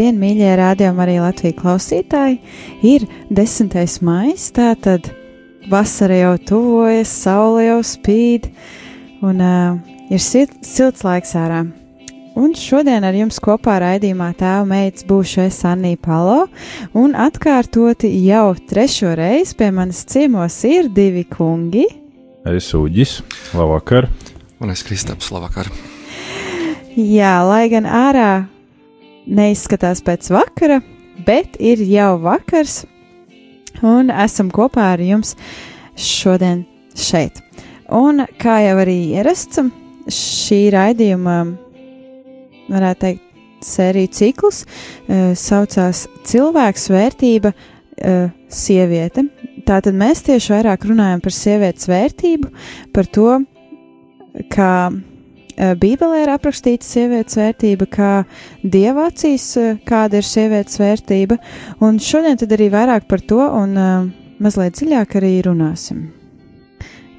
Labdien, 0.00 0.16
mīļie 0.16 0.52
rādījumi, 0.56 1.00
arī 1.04 1.14
Latvijas 1.20 1.56
klausītāji! 1.58 2.38
Ir 2.88 3.02
10. 3.36 3.74
maija, 4.00 4.32
tātad 4.56 5.10
vasara 5.68 6.14
jau 6.16 6.30
tuvojas, 6.48 7.10
saule 7.12 7.66
jau 7.66 7.82
spīd, 7.84 8.46
un 9.20 9.42
uh, 9.44 9.74
ir 10.08 10.22
silts 10.24 11.04
laiks 11.04 11.34
ārā. 11.36 11.58
Un 12.32 12.54
šodien 12.56 13.04
ar 13.04 13.18
jums 13.18 13.36
kopā 13.44 13.74
raidījumā 13.84 14.30
tēva 14.40 14.62
meitas 14.70 15.04
būšu 15.04 15.42
es 15.44 15.58
Anī 15.68 15.98
Palo, 16.00 16.46
un 16.96 17.12
atkārtoti 17.12 18.08
jau 18.24 18.54
trešo 18.70 19.12
reizi 19.20 19.58
pie 19.58 19.68
manas 19.68 20.00
ciemos 20.08 20.56
ir 20.64 20.88
divi 20.96 21.26
kungi. 21.28 21.84
Es 22.48 22.70
Uģis, 22.72 23.18
labvakar! 23.52 24.08
Un 24.64 24.72
es 24.72 24.80
Kristaps, 24.80 25.28
labvakar! 25.28 25.68
Jā, 26.96 27.34
lai 27.44 27.66
gan 27.68 27.84
ārā 27.84 28.30
neizskatās 29.30 30.02
pēc 30.04 30.30
vakara, 30.34 30.80
bet 31.26 31.56
ir 31.62 31.82
jau 31.86 32.14
vakars, 32.24 32.84
un 33.86 34.10
esam 34.10 34.50
kopā 34.52 34.92
ar 34.94 35.02
jums 35.04 35.36
šodien 36.00 36.64
šeit. 36.96 37.40
Un 37.90 38.24
kā 38.40 38.60
jau 38.64 38.76
arī 38.82 38.98
ierasts, 39.16 39.62
šī 40.10 40.60
raidījuma, 40.74 41.40
varētu 42.70 43.06
teikt, 43.06 43.26
sēriju 43.60 44.08
cikls 44.16 44.62
uh, 44.64 45.34
saucās 45.36 46.06
Cilvēks 46.24 46.86
vērtība 46.88 47.52
uh, 47.52 48.30
sieviete. 48.48 49.26
Tātad 49.68 49.98
mēs 50.00 50.24
tieši 50.24 50.54
vairāk 50.54 50.86
runājam 50.88 51.20
par 51.20 51.36
sievietes 51.36 51.90
vērtību, 51.90 52.48
par 52.94 53.10
to, 53.12 53.34
kā 54.54 54.72
Bībelē 55.60 56.22
ir 56.24 56.30
aprakstīta 56.32 56.86
sievietes 56.86 57.36
vērtība, 57.36 57.88
kā 57.92 58.12
dievācīs, 58.64 59.44
eh, 59.60 59.74
kāda 59.84 60.20
ir 60.20 60.26
sievietes 60.26 60.78
vērtība, 60.80 61.36
un 61.84 61.98
šodien 62.00 62.40
tad 62.40 62.54
arī 62.56 62.70
vairāk 62.72 63.04
par 63.10 63.20
to 63.20 63.40
un 63.44 63.76
uh, 63.76 64.06
mazliet 64.40 64.78
dziļāk 64.78 65.18
arī 65.20 65.34
runāsim. 65.44 66.06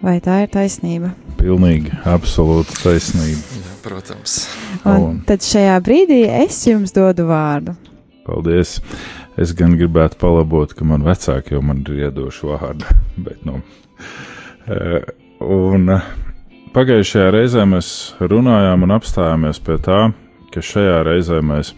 Vai 0.02 0.16
tā 0.25 0.39
ir 0.42 0.50
taisnība? 0.50 1.12
Pilnīgi, 1.38 1.94
absolūti 2.09 2.80
taisnība. 2.81 3.62
Jā, 3.62 3.75
protams. 3.86 4.39
Un, 4.81 4.95
un 4.95 5.19
tad 5.28 5.45
šajā 5.45 5.75
brīdī 5.86 6.23
es 6.41 6.58
jums 6.66 6.96
dodu 6.96 7.28
vārdu. 7.29 7.75
Paldies! 8.25 8.79
Es 9.40 9.53
gan 9.58 9.78
gribētu 9.78 10.18
palabot, 10.22 10.73
ka 10.75 10.85
man 10.85 11.06
vecāki 11.06 11.53
jau 11.56 11.62
man 11.66 11.85
ir 11.85 12.08
iedoši 12.08 12.50
vārdu, 12.50 12.97
bet, 13.25 13.46
nu, 13.46 13.62
un 15.46 15.88
Pagājušajā 16.72 17.32
reizē 17.36 17.66
mēs 17.68 17.88
runājām 18.24 18.86
un 18.86 18.94
apstājāmies 18.96 19.58
pie 19.59 19.76
tā, 19.84 19.98
ka 20.54 20.62
šajā 20.64 21.02
reizē 21.04 21.42
mēs 21.44 21.74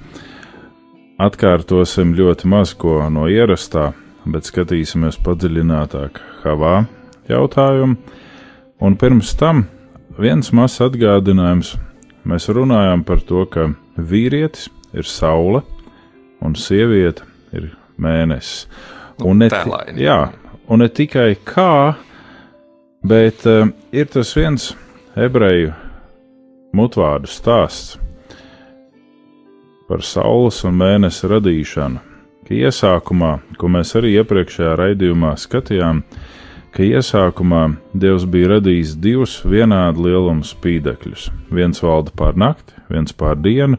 atkārtosim 1.18 2.12
ļoti 2.14 2.50
maz 2.52 2.76
ko 2.78 3.00
no 3.10 3.24
ierastā, 3.26 3.88
bet 4.30 4.46
skatīsimies 4.46 5.18
padziļinātāk 5.26 6.20
Havā 6.44 6.84
jautājumu. 7.26 7.98
Un 8.86 8.98
pirms 9.02 9.32
tam 9.40 9.64
viens 10.22 10.54
mazs 10.54 10.84
atgādinājums. 10.86 11.74
Mēs 12.30 12.46
runājām 12.54 13.02
par 13.02 13.26
to, 13.26 13.48
ka 13.50 13.72
vīrietis 13.98 14.70
ir 14.94 15.10
saule 15.10 15.64
un 16.46 16.54
sieviete 16.54 17.26
ir 17.50 17.72
mēnesis. 17.98 18.68
Un 19.26 19.42
ne, 19.42 19.50
jā, 19.98 20.20
un 20.70 20.86
ne 20.86 20.94
tikai 20.94 21.32
kā, 21.50 21.98
bet 23.02 23.42
uh, 23.50 23.74
ir 23.90 24.14
tas 24.14 24.38
viens 24.38 24.70
ebreju 25.14 25.74
mutvārdu 26.74 27.30
stāsts 27.30 28.00
par 29.86 30.02
saules 30.02 30.64
un 30.66 30.74
mēnesi 30.80 31.30
radīšanu, 31.30 32.00
ka 32.48 32.56
iesākumā, 32.58 33.34
ko 33.60 33.70
mēs 33.70 33.94
arī 34.00 34.16
iepriekšējā 34.18 34.72
raidījumā 34.80 35.36
skatījām, 35.38 36.02
ka 36.74 36.88
iesākumā 36.88 37.62
Dievs 37.94 38.26
bija 38.26 38.56
radījis 38.56 38.96
divus 39.04 39.36
vienādu 39.46 40.08
lielumu 40.08 40.48
spīdekļus. 40.48 41.30
Viens 41.54 41.84
valda 41.86 42.16
pār 42.18 42.40
nakti, 42.40 42.74
viens 42.90 43.14
pār 43.14 43.38
dienu, 43.38 43.78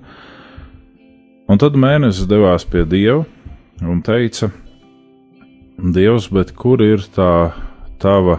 un 1.50 1.58
tad 1.58 1.74
mēnesis 1.74 2.30
devās 2.30 2.62
pie 2.68 2.86
Dieva 2.86 3.24
un 3.82 4.04
teica: 4.06 4.52
Dievs, 5.82 6.30
bet 6.30 6.54
kur 6.54 6.84
ir 6.84 7.02
tā 7.16 7.50
tava? 7.98 8.38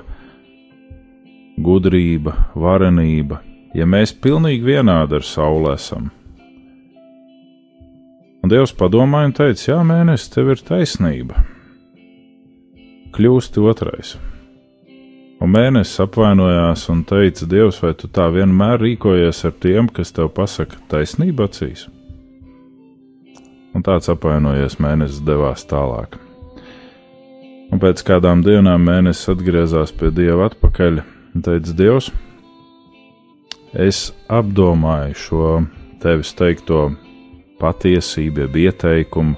Gudrība, 1.61 2.35
varenība, 2.55 3.39
ja 3.75 3.87
mēs 3.87 4.13
pilnīgi 4.13 4.65
vienādi 4.65 5.19
ar 5.19 5.25
sauli 5.25 5.71
esam. 5.73 6.09
Un 8.45 8.51
Dievs 8.51 8.75
padomāja 8.77 9.31
un 9.31 9.33
teica: 9.33 9.61
Jā, 9.71 9.79
mēnesis, 9.81 10.29
tev 10.35 10.51
ir 10.53 10.59
taisnība. 10.61 11.41
Kļūsti 13.15 13.63
otrais. 13.65 14.11
Un 15.41 15.49
mēnesis 15.49 16.03
apvainojās 16.03 16.83
un 16.93 17.01
teica: 17.09 17.47
Dievs, 17.49 17.81
vai 17.81 17.95
tu 17.97 18.11
tā 18.11 18.27
vienmēr 18.35 18.77
rīkojies 18.83 19.41
ar 19.49 19.55
tiem, 19.65 19.89
kas 19.89 20.13
tev 20.13 20.29
pasaka 20.37 20.77
taisnību 20.93 21.47
acīs? 21.47 21.87
Un 23.75 23.83
tāds 23.83 24.11
apvainojies 24.13 24.77
mēnesis 24.79 25.25
devās 25.25 25.65
tālāk. 25.67 26.19
Un 27.73 27.81
pēc 27.81 28.05
kādām 28.05 28.45
dienām 28.45 28.85
mēnesis 28.85 29.33
atgriezās 29.33 29.91
pie 29.97 30.13
dieva 30.13 30.51
atpakaļ 30.51 31.01
teica 31.43 31.73
Dievs, 31.75 32.11
es 33.73 34.13
apdomāju 34.31 35.17
šo 35.19 35.47
tevis 36.03 36.31
teikto 36.37 36.93
patiesību, 37.59 38.45
jeb 38.45 38.59
ieteikumu, 38.61 39.35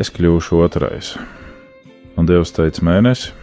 es 0.00 0.12
kļūšu 0.14 0.62
otrais. 0.64 1.12
Un 2.16 2.28
Dievs 2.28 2.54
teica, 2.56 2.84
mēnesi, 2.86 3.34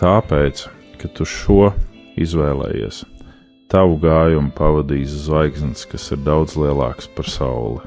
tāpēc, 0.00 0.64
ka 0.98 1.10
tu 1.14 1.26
šo 1.28 1.70
izvēlējies, 2.18 3.04
tavu 3.70 3.98
gājumu 4.02 4.50
pavadīs 4.56 5.14
zvaigznes, 5.26 5.84
kas 5.86 6.10
ir 6.14 6.24
daudz 6.26 6.56
lielāks 6.58 7.08
par 7.14 7.28
sauli. 7.30 7.84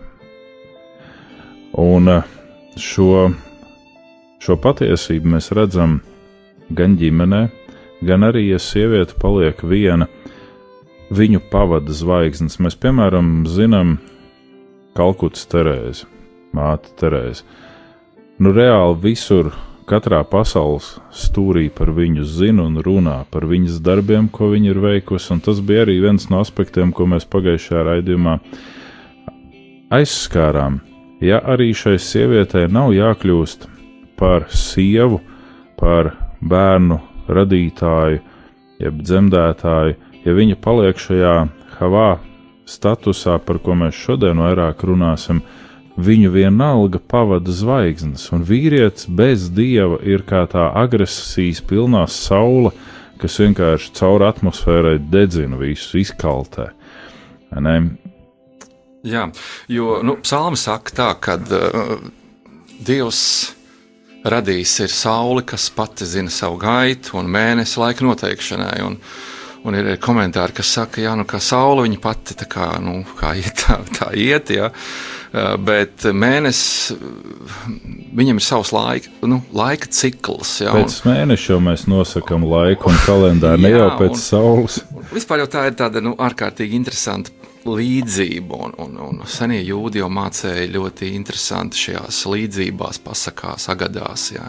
Un 1.81 2.12
eh, 2.12 2.24
šo, 2.80 3.31
šo 4.44 4.58
patiesību 4.59 5.36
mēs 5.36 5.52
redzam 5.56 6.00
gan 6.75 6.97
ģimenē, 7.00 7.46
gan 8.06 8.28
arī, 8.28 8.48
ja 8.52 8.59
sieviete 8.62 9.18
paliek 9.22 9.62
viena, 9.64 10.08
viņu 11.12 11.42
pavada 11.52 11.94
zvaigznes. 11.94 12.59
Mēs, 12.64 12.78
piemēram, 12.80 13.42
zinām 13.50 13.98
Kalkutas 14.98 15.48
Terēzi, 15.52 16.08
māte 16.56 16.94
Terēzi. 17.00 17.46
Nu, 18.42 18.53
reāli 18.56 18.98
visur, 19.03 19.52
katrā 19.90 20.22
pasaules 20.28 20.96
stūrī 21.14 21.68
par 21.74 21.92
viņu 21.96 22.24
zina 22.26 22.66
un 22.70 22.80
runā 22.84 23.22
par 23.32 23.46
viņas 23.50 23.82
darbiem, 23.84 24.30
ko 24.32 24.52
viņa 24.53 24.72
ir 24.72 24.80
veikusi, 24.82 25.34
un 25.36 25.44
tas 25.44 25.59
bija 25.59 25.86
arī 25.86 26.00
viens 26.03 26.30
no 26.32 26.40
aspektiem, 26.42 26.94
ko 26.96 27.09
mēs 27.12 27.28
pagājušajā 27.30 27.84
raidījumā 27.90 28.38
aizskārām. 29.92 30.80
Ja 31.22 31.42
arī 31.53 31.70
šai 31.78 32.00
sievietei 32.02 32.66
nav 32.72 32.96
jākļūst 32.96 33.68
par 34.18 34.48
sievu, 34.50 35.20
par 35.78 36.16
bērnu 36.42 36.98
radītāju, 37.37 38.22
jeb 38.81 39.01
dzemdētāju, 39.01 39.97
ja 40.25 40.35
viņa 40.37 40.57
paliek 40.61 40.99
šajā 40.99 41.35
havā 41.79 42.11
statusā, 42.69 43.37
par 43.43 43.59
ko 43.63 43.75
mēs 43.78 43.97
šodien 43.97 44.41
vairāk 44.41 44.83
runāsim, 44.87 45.41
viņu 46.01 46.31
vienalga 46.33 47.01
pavada 47.11 47.51
zvaigznes, 47.51 48.29
un 48.33 48.45
vīrietis 48.47 49.09
bez 49.09 49.49
dieva 49.53 49.99
ir 50.07 50.23
kā 50.28 50.45
tā 50.49 50.69
agresijas 50.79 51.61
pilnā 51.67 52.05
saule, 52.09 52.72
kas 53.22 53.37
vienkārši 53.41 53.91
caur 53.99 54.23
atmosfērai 54.25 54.97
dedzina 55.11 55.59
visu, 55.59 55.99
izkaltē. 56.01 56.72
Ne? 57.61 57.75
Jā, 59.05 59.28
jo 59.69 59.99
nu, 60.05 60.16
psalmi 60.23 60.57
saka 60.57 60.95
tā, 60.97 61.09
ka 61.22 61.37
uh, 61.37 61.97
Dievs 62.81 63.22
radījis 64.23 64.78
ir 64.85 64.94
sauli, 64.94 65.46
kas 65.47 65.70
pati 65.76 66.06
zina 66.06 66.32
savu 66.34 66.59
gaitu 66.62 67.18
un 67.22 67.29
mēnesi 67.32 67.79
laika 67.82 68.06
noteikšanai. 68.06 68.76
Un, 68.85 68.97
un 69.66 69.78
ir 69.78 69.96
komentāri, 70.02 70.56
kas 70.58 70.73
saka, 70.78 71.02
jā, 71.03 71.16
nu, 71.18 71.26
ka 71.29 71.41
saule 71.41 71.85
viņa 71.85 72.02
pati 72.02 72.38
tā 72.38 72.47
kā, 72.50 72.73
nu, 72.84 73.02
kā 73.18 73.34
iet, 73.41 73.66
tā, 73.66 73.79
tā 73.97 74.12
iet. 74.18 74.53
Uh, 74.58 74.94
bet 75.64 76.06
mēnesis, 76.12 76.96
viņam 78.18 78.41
ir 78.41 78.46
savs 78.46 78.73
laika, 78.76 79.14
nu, 79.29 79.41
laika 79.56 79.90
cikls. 79.90 80.58
Jā, 80.66 80.74
pēc 80.76 81.02
un, 81.02 81.14
mēneša 81.14 81.53
jau 81.53 81.59
mēs 81.64 81.85
nosakām 81.90 82.46
laiku 82.52 82.91
un 82.91 83.00
kalendāru, 83.06 83.66
ne 83.66 83.74
jau 83.74 83.91
pēc 84.02 84.17
un, 84.17 84.24
saules. 84.26 84.82
Vispār 85.14 85.46
jau 85.46 85.52
tā 85.58 85.70
ir 85.70 85.78
tāda 85.79 86.03
nu, 86.03 86.17
ārkārtīgi 86.20 86.78
interesanta 86.78 87.41
līdzību, 87.66 88.59
un, 88.66 88.78
un, 88.81 88.99
un 89.05 89.23
senie 89.29 89.61
jūdi 89.61 90.02
jau 90.02 90.09
mācīja 90.11 90.69
ļoti 90.73 91.11
interesanti 91.17 91.85
šajās 91.85 92.23
līdzībās, 92.34 93.02
pasakās, 93.05 93.69
agadās. 93.73 94.31
Jā 94.35 94.47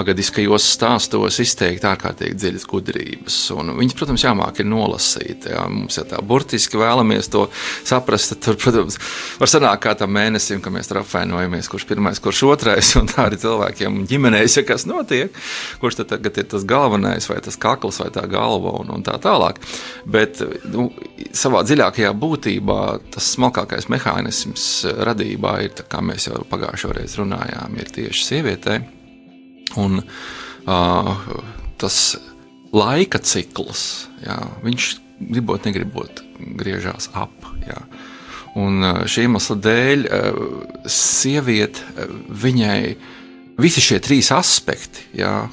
agadiskajos 0.00 0.66
stāstos 0.74 1.38
izteikti 1.42 1.86
ārkārtīgi 1.88 2.38
dziļas 2.38 2.66
gudrības. 2.70 3.38
Viņas, 3.54 3.96
protams, 3.98 4.24
jāmāk 4.26 4.60
ir 4.62 4.68
nolasīt. 4.70 5.48
Jā. 5.50 5.64
Mums, 5.70 5.98
ja 5.98 6.06
tā 6.08 6.20
burtiski 6.24 6.80
vēlamies 6.80 7.30
to 7.32 7.46
saprast, 7.86 8.32
tad 8.32 8.42
tur, 8.46 8.58
protams, 8.60 8.98
var 9.40 9.50
sanākt 9.50 9.84
kā 9.84 9.94
tam 9.98 10.14
mēnesim, 10.16 10.62
ka 10.64 10.72
mēs 10.74 10.90
tur 10.90 11.02
apvainojamies, 11.02 11.68
kurš 11.70 11.86
pirmais, 11.90 12.22
kurš 12.22 12.44
otrais, 12.50 12.94
un 13.00 13.10
tā 13.10 13.28
arī 13.28 13.38
cilvēkiem 13.42 14.02
ģimenēs, 14.10 14.58
ja 14.60 14.66
kas 14.66 14.86
notiek, 14.90 15.34
kurš 15.82 16.00
tad 16.02 16.12
tagad 16.14 16.42
ir 16.42 16.48
tas 16.54 16.66
galvenais, 16.68 17.28
vai 17.30 17.40
tas 17.44 17.58
kakls, 17.60 18.00
vai 18.02 18.10
tā 18.14 18.26
galva, 18.30 18.74
un, 18.80 18.92
un 18.96 19.06
tā 19.06 19.16
tālāk. 19.22 19.60
Bet 20.08 20.42
nu, 20.72 20.88
savā 21.36 21.64
dziļākajā 21.66 22.12
būtībā 22.18 22.80
tas 23.14 23.30
smalkākais 23.36 23.88
mehānisms 23.92 24.66
radībā 25.06 25.58
ir, 25.66 25.86
kā 25.90 26.02
mēs 26.04 26.30
jau 26.30 26.42
pagājušajā 26.50 26.98
reizē 27.00 27.22
runājām, 27.22 27.80
ir 27.80 27.96
tieši 27.98 28.28
sievietei. 28.30 28.82
Un, 29.80 30.00
uh, 30.00 31.10
tas 31.80 31.98
laika 32.74 33.20
cikls, 33.22 34.08
jā, 34.24 34.38
viņš 34.64 34.90
gribot, 35.30 35.64
negribot, 35.66 36.22
griežās 36.58 37.10
ap. 37.14 37.34
Jā. 37.64 37.80
Un 38.58 38.86
šī 39.10 39.26
iemesla 39.26 39.56
dēļ 39.58 40.06
sieviete, 40.90 42.06
viņai 42.30 42.78
visi 43.58 43.82
šie 43.82 43.98
trīs 44.02 44.30
aspekti, 44.34 45.08
jā, 45.18 45.44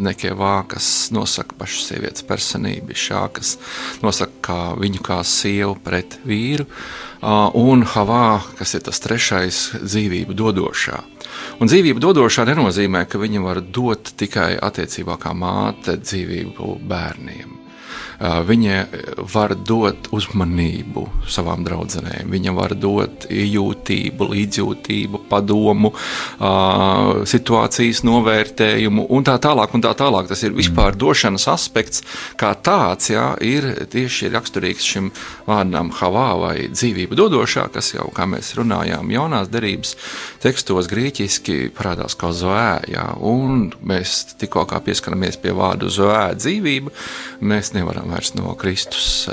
Nekevā, 0.00 0.62
kas 0.70 1.10
nosaka 1.12 1.52
pašu 1.58 1.82
sievietes 1.84 2.24
personību, 2.24 2.94
šā, 2.96 3.26
kas 3.36 3.56
nosaka 4.00 4.40
kā 4.44 4.60
viņu 4.80 5.02
kā 5.04 5.18
sievu 5.26 5.74
pret 5.84 6.16
vīru, 6.24 6.64
un 7.58 7.84
Havā, 7.92 8.40
kas 8.56 8.72
ir 8.78 8.86
tas 8.86 9.02
trešais 9.04 9.58
dzīvību 9.82 10.36
dodošā. 10.38 11.02
Un 11.58 11.70
dzīvību 11.70 12.02
dodošā 12.02 12.46
nenozīmē, 12.48 13.04
ka 13.10 13.20
viņa 13.20 13.44
var 13.44 13.60
dot 13.62 14.12
tikai 14.18 14.56
attiecībā 14.62 15.18
kā 15.20 15.34
māte 15.36 15.98
dzīvību 16.00 16.74
bērniem. 16.88 17.56
Viņa 18.18 18.78
var 19.30 19.52
dot 19.54 20.08
uzmanību 20.14 21.04
savām 21.30 21.62
draudzenēm, 21.62 22.32
viņa 22.32 22.54
var 22.56 22.72
dot 22.74 23.28
jūtību, 23.30 24.26
līdzjūtību, 24.32 25.20
padomu, 25.30 25.92
situācijas 27.30 28.02
novērtējumu 28.08 29.04
un 29.14 29.26
tā 29.28 29.36
tālāk. 29.42 29.76
Un 29.78 29.84
tā 29.84 29.92
tālāk. 29.98 30.26
Tas 30.32 30.42
ir 30.42 30.56
vispār 30.56 30.96
mm. 30.96 30.98
došanas 30.98 31.46
aspekts, 31.52 32.02
kā 32.40 32.50
tāds, 32.58 33.12
jā, 33.12 33.28
ir 33.44 33.68
tieši 33.92 34.32
raksturīgs 34.34 34.90
šim 34.90 35.12
vārdam 35.46 35.92
havā 36.00 36.28
vai 36.42 36.56
dzīvību 36.72 37.18
dodošā, 37.18 37.68
kas 37.74 37.92
jau, 37.94 38.08
kā 38.14 38.26
mēs 38.30 38.50
runājām, 38.58 39.14
jaunās 39.14 39.52
derības 39.52 39.94
tekstos 40.42 40.90
grieķiski 40.90 41.70
parādās 41.76 42.18
kā 42.18 42.32
zoē, 42.34 42.82
jā, 42.90 43.06
un 43.22 43.68
mēs 43.78 44.34
tikko 44.40 44.66
pieskaramies 44.66 45.38
pie 45.40 45.54
vārdu 45.56 45.90
zoē 45.92 46.32
dzīvība, 46.38 46.92
mēs 47.46 47.72
nevaram 47.76 48.07
vairs 48.10 48.32
no 48.36 48.54
Kristus 48.58 49.28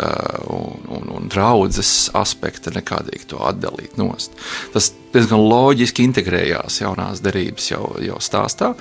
un, 0.52 0.84
un, 0.92 1.10
un 1.18 1.30
draudzes 1.32 2.12
aspekta 2.16 2.74
nekādīgi 2.76 3.30
to 3.32 3.40
atdalīt 3.46 3.98
nost. 4.00 4.36
Tas 4.74 4.92
diezgan 5.14 5.42
loģiski 5.42 6.06
integrējās 6.06 6.82
jaunās 6.82 7.24
derības 7.24 7.72
jau, 7.72 7.86
jau 8.04 8.20
stāstā. 8.24 8.74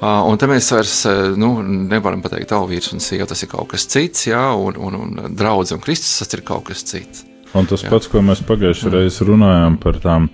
Un 0.00 0.40
te 0.40 0.48
mēs 0.50 0.70
vairs 0.74 0.96
nu, 1.40 1.54
nevaram 1.64 2.22
pateikt, 2.24 2.50
ka 2.52 2.62
vīrs 2.68 2.92
un 2.94 3.02
sieva 3.04 3.28
tas 3.28 3.42
ir 3.44 3.52
kaut 3.52 3.72
kas 3.74 3.88
cits, 3.90 4.28
jā, 4.30 4.44
un, 4.56 4.78
un, 4.80 5.00
un 5.00 5.36
draugs 5.36 5.74
un 5.76 5.82
Kristus 5.84 6.20
tas 6.22 6.36
ir 6.36 6.44
kaut 6.46 6.68
kas 6.70 6.84
cits. 6.86 7.26
Un 7.56 7.66
tas 7.66 7.82
jā. 7.82 7.90
pats, 7.90 8.06
ko 8.10 8.22
mēs 8.22 8.44
pagājušajā 8.46 8.92
reizē 8.94 9.26
runājām 9.26 9.76
par 9.82 9.98
tām 10.02 10.28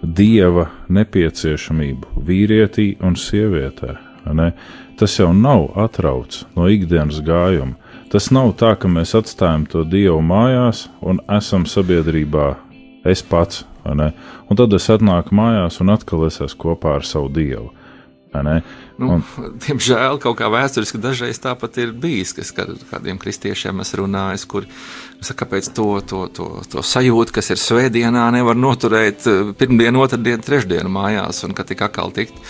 dieva 0.00 0.70
nepieciešamību 0.92 2.24
vīrietī 2.26 2.94
un 3.04 3.16
sievietē. 3.20 3.96
Ne? 4.36 4.50
Tas 4.98 5.18
jau 5.18 5.30
nav 5.36 5.68
atrauts 5.78 6.44
no 6.56 6.70
ikdienas 6.72 7.20
gājuma. 7.24 7.76
Tas 8.12 8.28
nav 8.30 8.52
tā, 8.60 8.76
ka 8.78 8.88
mēs 8.88 9.16
atstājam 9.18 9.64
to 9.66 9.82
dievu 9.82 10.20
mājās 10.22 10.84
un 11.02 11.18
esam 11.32 11.64
sabiedrībā 11.66 12.52
es 13.06 13.22
pats, 13.26 13.64
un 13.86 14.58
tad 14.58 14.76
es 14.78 14.86
atnāku 14.90 15.34
mājās 15.34 15.80
un 15.82 15.90
atkal 15.94 16.26
es 16.28 16.38
esmu 16.40 16.60
kopā 16.62 16.96
ar 17.00 17.06
savu 17.06 17.32
dievu. 17.34 17.72
Nu, 18.96 19.18
un, 19.18 19.24
diemžēl 19.60 20.16
kaut 20.22 20.38
kā 20.38 20.48
vēsturiski 20.52 21.00
dažreiz 21.02 21.40
tāpat 21.42 21.76
ir 21.82 21.92
bijis, 21.92 22.32
kas 22.36 22.52
kādiem 22.56 23.18
kristiešiem 23.20 23.82
es 23.84 23.92
runāju, 23.98 24.46
kur 24.48 24.68
saka, 25.20 25.44
kāpēc 25.44 25.68
to, 25.76 25.88
to, 26.00 26.22
to, 26.32 26.46
to 26.72 26.84
sajūtu, 26.84 27.34
kas 27.36 27.52
ir 27.52 27.60
svētdienā, 27.60 28.24
nevar 28.32 28.56
noturēt 28.56 29.26
eh, 29.28 29.52
pirmdienu, 29.58 30.00
otrdienu, 30.04 30.44
trešdienu 30.44 30.92
mājās, 30.92 31.42
un 31.44 31.56
ka 31.56 31.66
tik 31.68 31.84
atkal 31.84 32.14
tikt 32.16 32.40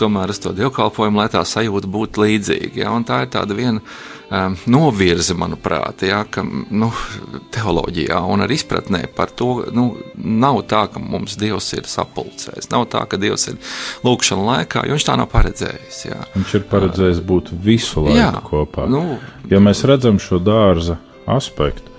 tomēr 0.00 0.34
uz 0.34 0.42
to 0.44 0.52
dievkalpojumu, 0.56 1.22
lai 1.22 1.30
tā 1.32 1.44
sajūta 1.46 1.90
būtu 1.90 2.24
līdzīga. 2.24 2.84
Ja? 2.84 2.92
Un 2.92 3.06
tā 3.08 3.22
ir 3.24 3.32
tāda 3.32 3.56
viena 3.56 3.80
um, 3.80 4.56
novirze, 4.70 5.36
manuprāt, 5.38 6.04
ja, 6.08 6.22
ka 6.30 6.44
nu, 6.44 6.90
teoloģijā 7.54 8.20
un 8.30 8.44
ar 8.44 8.54
izpratnē 8.54 9.04
par 9.16 9.32
to 9.36 9.64
nu, 9.74 9.90
nav 10.14 10.62
tā, 10.70 10.84
ka 10.92 11.02
mums 11.02 11.38
Dievs 11.40 11.72
ir 11.76 11.88
sapulcējis. 11.90 12.70
Nav 12.74 12.88
tā, 12.92 13.04
ka 13.10 13.20
Dievs 13.20 13.48
ir 13.52 13.60
lūkšana 14.06 14.48
laikā, 14.50 14.86
jo 14.88 14.98
viņš 14.98 15.08
tā 15.08 15.18
nav 15.20 15.30
paredzējis. 15.32 15.93
Ja. 16.04 16.20
Viņš 16.34 16.54
ir 16.58 16.64
paredzējis 16.70 17.20
būt 17.24 17.50
visu 17.64 18.04
laiku 18.04 18.18
jā, 18.18 18.30
kopā. 18.44 18.86
Nu, 18.90 19.18
ja 19.50 19.60
mēs 19.62 19.84
redzam 19.88 20.18
šo 20.22 20.40
dārza 20.42 20.98
aspektu, 21.30 21.92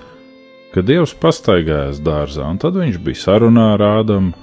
ka 0.74 0.84
Dievs 0.86 1.16
pastaigājās 1.18 2.02
dārzā, 2.04 2.48
un 2.52 2.60
tad 2.62 2.78
viņš 2.78 3.00
bija 3.04 3.22
sarunā 3.24 3.72
ar 3.78 3.86
Ādamu 3.88 4.36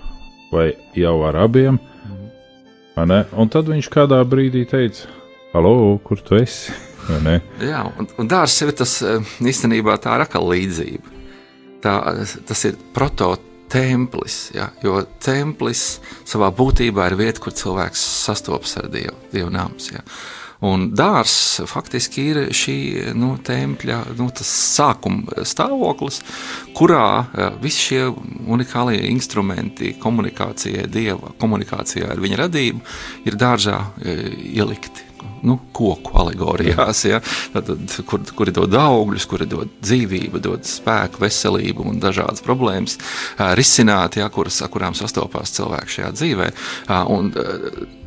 vai 0.53 0.73
jau 0.97 1.19
ar 1.29 1.39
abiem, 1.45 1.79
un 2.97 3.53
tad 3.53 3.69
viņš 3.69 3.91
kādā 3.93 4.21
brīdī 4.29 4.65
teica: 4.69 5.11
Halo, 5.53 5.99
kur 6.05 6.21
tu 6.25 6.41
esi? 6.41 6.73
Jā, 7.73 7.83
un, 7.99 8.09
un 8.21 8.29
dārsts 8.31 8.63
ir 8.65 8.73
tas 8.79 8.95
eh, 9.03 9.33
īstenībā 9.43 9.97
tā 10.03 10.17
ir 10.17 10.25
atkal 10.27 10.47
līdzība. 10.53 11.19
Tā, 11.83 11.97
tas 12.47 12.61
ir 12.69 12.77
prototemplis, 13.73 14.53
ja, 14.55 14.69
jo 14.83 15.01
templis 15.23 16.01
savā 16.29 16.53
būtībā 16.53 17.09
ir 17.09 17.17
vieta, 17.17 17.41
kur 17.41 17.53
cilvēks 17.53 18.01
sastopas 18.27 18.77
ar 18.77 18.89
Dievu, 18.93 19.17
Dievu 19.33 19.51
nams. 19.51 19.91
Ja. 19.93 20.03
Un 20.63 20.93
dārsts 20.95 21.65
faktiski 21.67 22.27
ir 22.31 22.39
šī 22.55 23.15
nu, 23.19 23.35
tempļa 23.43 24.15
nu, 24.19 24.29
sākuma 24.47 25.43
stāvoklis, 25.43 26.21
kurā 26.77 27.07
uh, 27.25 27.57
visi 27.63 27.89
šie 27.89 28.03
unikālie 28.47 29.09
instrumenti 29.11 29.97
komunikācijai, 29.99 30.87
dieva 30.87 31.33
komunikācijā 31.41 32.13
ar 32.13 32.23
viņa 32.23 32.43
radību, 32.45 32.85
ir 33.27 33.41
dārzā 33.41 33.81
uh, 33.81 34.29
ielikti 34.53 35.12
nu, 35.47 35.59
koku 35.75 36.17
alegorijās, 36.23 37.05
ja? 37.09 37.23
tad, 37.55 37.73
kur, 38.09 38.23
kuri 38.37 38.55
dod 38.55 38.75
augļus, 38.79 39.27
kuri 39.31 39.49
dod 39.51 39.73
dzīvību, 39.83 40.43
dod 40.43 40.69
spēku, 40.69 41.23
veselību 41.23 41.89
un 41.91 42.03
dažādas 42.03 42.45
problēmas 42.45 42.99
risināt, 43.59 44.21
ja? 44.21 44.31
kuras, 44.33 44.63
kurām 44.73 44.97
sastopās 44.99 45.55
cilvēks 45.57 45.99
šajā 45.99 46.13
dzīvē. 46.19 46.53
Un, 47.13 47.35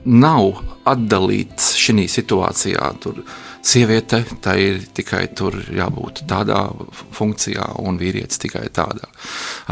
nav 0.06 0.62
atdalīts 0.86 1.74
šī 1.82 2.06
situācijā. 2.12 2.90
Tur 3.02 3.22
sieviete 3.66 4.22
tai 4.42 4.56
ir 4.62 4.84
tikai 4.94 5.26
tur 5.38 5.58
jābūt 5.74 6.24
tādā 6.30 6.68
funkcijā, 7.18 7.72
un 7.82 7.98
vīrietis 8.02 8.42
tikai 8.42 8.68
tādā. 8.74 9.10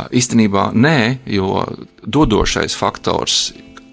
Īstenībā 0.09 0.71
nē, 0.73 0.97
jo 1.37 1.61
dodošais 2.03 2.75
faktors 2.77 3.51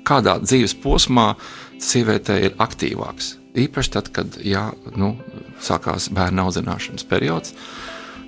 kādā 0.08 0.38
dzīves 0.42 0.74
posmā 0.82 1.34
sievietei 1.80 2.46
ir 2.48 2.56
aktīvāks. 2.60 3.39
Īpaši 3.58 3.90
tad, 3.96 4.10
kad 4.14 4.36
jā, 4.46 4.68
nu, 4.98 5.14
sākās 5.62 6.10
bērnu 6.14 6.44
audzināšanas 6.46 7.06
periods. 7.10 7.54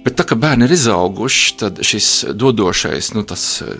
Bet 0.02 0.16
tā 0.18 0.24
kā 0.26 0.34
bērni 0.34 0.66
ir 0.66 0.74
izauguši, 0.74 1.52
tad 1.60 1.78
šis 1.86 2.08
dodošais, 2.34 3.12
nu, 3.14 3.22
tas 3.28 3.44
eh, 3.62 3.76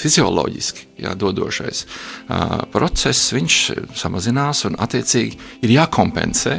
fizioloģiski 0.00 0.86
jā, 1.04 1.12
dodošais 1.20 1.82
uh, 1.84 2.62
process, 2.72 3.34
viņš 3.36 3.58
samazinās 4.00 4.64
un 4.70 4.78
attiecīgi 4.80 5.36
ir 5.66 5.74
jākompensē 5.76 6.56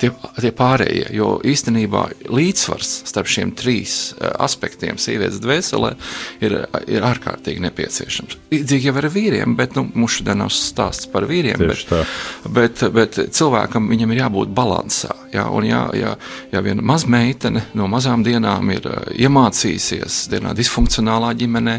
tie, 0.00 0.10
tie 0.40 0.52
pārējie. 0.54 1.08
Jo 1.16 1.28
īstenībā 1.46 2.04
līdzsvars 2.28 2.90
starp 3.08 3.30
šiem 3.30 3.52
trīs 3.58 4.12
aspektiem 4.18 4.98
sievietes 5.00 5.40
dvēselē 5.42 5.94
ir, 6.44 6.56
ir 6.90 7.06
ārkārtīgi 7.08 7.62
nepieciešams. 7.64 8.38
Līdzīgi 8.52 8.90
jau 8.90 8.96
ar 9.00 9.08
vīriem, 9.12 9.56
bet 9.58 9.76
nu, 9.78 9.86
mums 9.94 10.18
šodien 10.18 10.42
nav 10.42 10.52
stāsts 10.54 11.08
par 11.12 11.28
vīriem. 11.28 11.60
Bet, 11.60 11.92
bet, 12.54 12.84
bet 12.94 13.20
cilvēkam 13.34 13.88
viņam 13.90 14.14
ir 14.14 14.22
jābūt 14.24 14.52
balansā. 14.56 15.14
Ja, 15.32 15.48
un 15.52 15.66
ja, 15.68 15.82
ja, 15.96 16.14
ja 16.52 16.62
viena 16.64 16.84
mazmeitene 16.84 17.66
no 17.76 17.88
mazām 17.90 18.24
dienām 18.24 18.72
ir 18.72 18.86
iemācījusies 19.12 20.22
dienā 20.32 20.54
disfunkcionālā 20.56 21.34
ģimenē, 21.38 21.78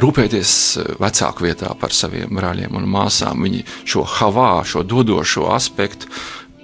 rūpēties 0.00 0.54
vecāku 1.00 1.48
vietā 1.48 1.74
par 1.80 1.94
saviem 1.96 2.32
brāļiem 2.40 2.76
un 2.80 2.88
māsām, 2.90 3.44
viņi 3.44 3.64
šo 3.84 4.06
havā, 4.18 4.52
šo 4.68 4.84
dodošo 4.86 5.50
aspektu 5.52 6.08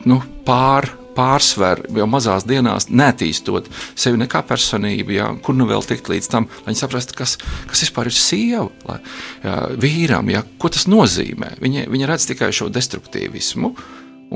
nu, 0.06 0.20
pār, 0.46 0.88
pārsver 1.16 1.82
jau 1.96 2.06
mazās 2.10 2.46
dienās, 2.48 2.88
netīstot 2.92 3.70
sevi 3.98 4.20
nekā 4.20 4.42
personību, 4.46 5.14
jā, 5.16 5.28
kur 5.44 5.56
nu 5.56 5.68
vēl 5.68 5.84
tikt 5.86 6.10
līdz 6.12 6.30
tam, 6.32 6.48
lai 6.62 6.72
viņi 6.72 6.82
saprastu, 6.82 7.16
kas, 7.18 7.36
kas 7.70 7.86
vispār 7.86 8.10
ir 8.10 8.16
sieva, 8.16 8.66
lai, 8.88 8.98
jā, 9.44 9.54
vīram, 9.82 10.32
jā, 10.32 10.42
ko 10.60 10.72
tas 10.72 10.88
nozīmē. 10.90 11.56
Viņi, 11.62 11.86
viņi 11.92 12.10
redz 12.10 12.28
tikai 12.30 12.52
šo 12.54 12.70
destruktīvismu. 12.72 13.72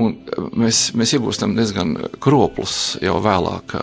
Un 0.01 0.13
mēs, 0.55 0.93
mēs 0.95 1.11
iegūstam 1.17 1.51
diezgan 1.57 1.97
kroplus 2.23 2.95
jau 3.03 3.17
vēlāk 3.23 3.75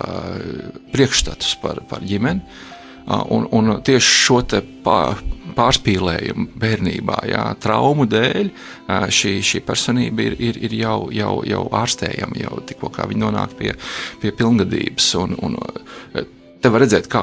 priekšstatus 0.95 1.59
par, 1.61 1.83
par 1.91 2.01
ģimeni. 2.01 2.41
Un, 3.09 3.45
un 3.53 3.75
tieši 3.85 4.15
šo 4.25 4.39
pārspīlējumu 5.59 6.49
bērnībā, 6.63 7.19
jā, 7.33 7.45
traumu 7.63 8.07
dēļ, 8.11 8.51
šī, 9.15 9.35
šī 9.45 9.63
personība 9.67 10.29
ir, 10.31 10.39
ir, 10.51 10.63
ir 10.69 10.79
jau, 10.81 10.99
jau, 11.15 11.35
jau 11.47 11.67
ārstējama, 11.83 12.41
jau 12.45 12.63
tikko 12.69 12.93
viņi 12.99 13.25
nonāk 13.25 13.55
pie, 13.59 13.75
pie 14.23 14.35
pilngadības. 14.39 15.15
Un, 15.23 15.39
un, 15.43 15.61
Te 16.59 16.71
var 16.75 16.83
redzēt, 16.83 17.07
kā, 17.11 17.21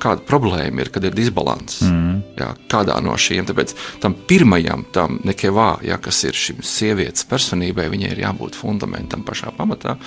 kāda 0.00 0.22
problēma 0.24 0.80
ir, 0.80 0.88
kad 0.92 1.04
ir 1.04 1.12
disbalans. 1.12 1.82
Mm. 1.84 2.22
Jā, 2.38 2.46
kādā 2.72 2.96
no 3.04 3.12
šīm. 3.20 3.44
Tāpēc 3.50 3.74
tam 4.00 4.14
pirmajam, 4.30 4.86
tam 4.96 5.18
nekevā, 5.28 5.68
jā, 5.84 5.98
kas 6.00 6.22
ir 6.24 6.38
šim 6.38 6.62
sievietes 6.64 7.26
personībai, 7.28 7.90
viņai 7.92 8.14
ir 8.14 8.22
jābūt 8.24 8.56
fundamentam 8.56 9.26
pašā 9.28 9.52
pamatā. 9.58 9.98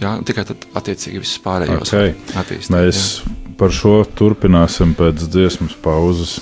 Jā, 0.00 0.14
tikai 0.24 0.46
tad, 0.48 0.64
attiecīgi, 0.80 1.20
viss 1.20 1.42
pārējos 1.44 1.92
okay. 1.92 2.14
attīstīt. 2.32 2.72
Mēs 2.72 3.02
jā. 3.18 3.34
par 3.60 3.76
šo 3.76 3.98
turpināsim 4.16 4.96
pēc 4.96 5.28
dziesmas 5.28 5.76
pauzes. 5.84 6.38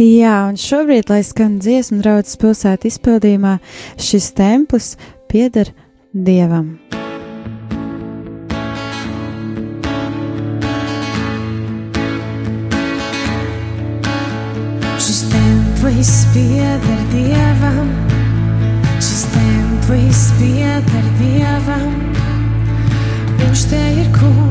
Jā, 0.00 0.46
un 0.48 0.54
šobrīd, 0.56 1.10
lai 1.12 1.20
skan 1.20 1.58
dziesmu 1.60 1.98
draudzes 2.00 2.38
pilsētas 2.40 2.94
izpildījumā, 2.94 3.58
šis 4.00 4.30
templis 4.32 4.94
pieder 5.28 5.68
Dievam. 6.16 6.78
Šis 14.96 15.20
templis 15.34 16.14
pieder 16.32 17.02
Dievam, 17.12 17.90
šis 18.96 19.26
templis 19.34 20.22
pieder 20.38 21.12
Dievam, 21.20 21.92
viņš 23.42 23.66
te 23.74 23.84
ir 24.00 24.08
kungs 24.16 24.49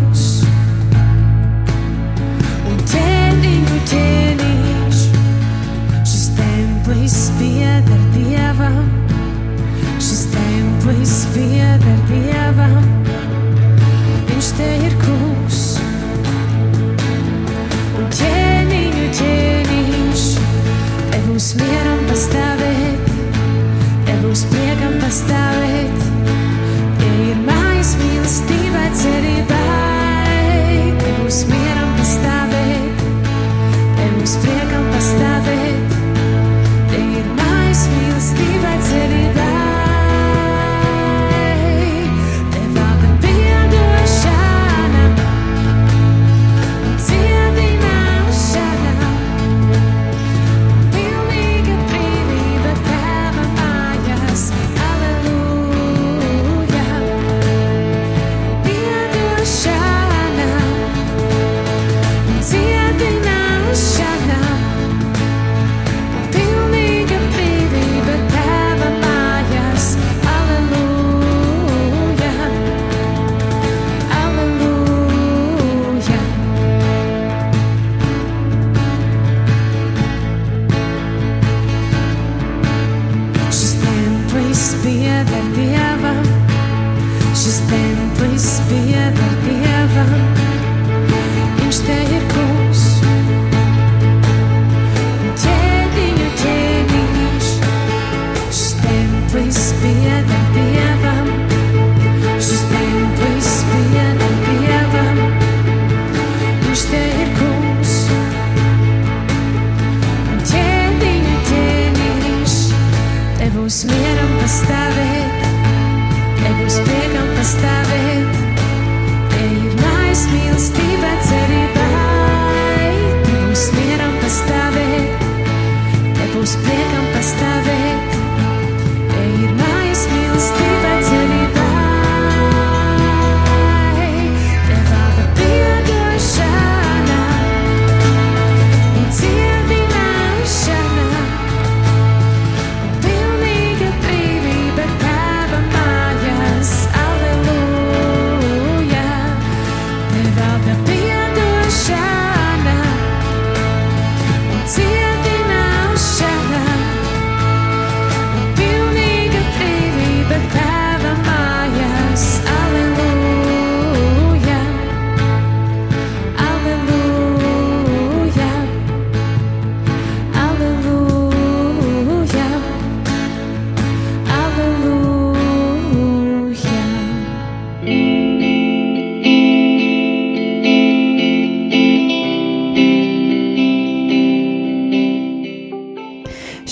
Dievam, 12.10 12.86
viņš 14.26 14.48
te 14.58 14.68
ir 14.88 14.96
kungs. 14.98 15.60
Un 18.00 18.08
ķēniņu 18.18 19.04
ķēniņš, 19.20 20.24
te 21.12 21.20
būs 21.28 21.52
mieram 21.60 22.02
pastāvēt, 22.10 23.14
te 24.10 24.18
būs 24.24 24.42
priekam 24.50 24.98
pastāvēt, 25.04 26.10
tie 26.98 27.14
ir 27.28 27.46
mājas 27.46 27.94
mīlestībai 28.02 28.88
cerībai, 29.04 29.59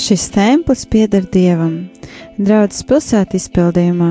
Šis 0.07 0.29
templis 0.31 0.85
pieder 0.87 1.25
dievam, 1.27 1.89
draudzes 2.39 2.85
pilsētā 2.87 3.35
izpildījumā. 3.35 4.05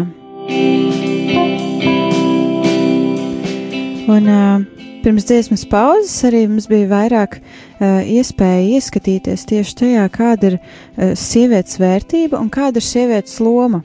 Un, 4.12 4.28
uh, 4.28 4.90
pirms 5.00 5.24
dziesmas 5.24 5.64
pauzes 5.70 6.18
arī 6.28 6.42
mums 6.50 6.66
bija 6.68 6.90
vairāk 6.90 7.38
uh, 7.38 8.04
iespēja 8.12 8.76
ieskatīties 8.76 9.46
tieši 9.48 9.74
tajā, 9.80 10.04
kāda 10.12 10.50
ir 10.50 10.58
uh, 10.58 11.14
sievietes 11.16 11.80
vērtība 11.80 12.42
un 12.44 12.52
kāda 12.52 12.84
ir 12.84 12.88
sievietes 12.90 13.40
loma. 13.40 13.80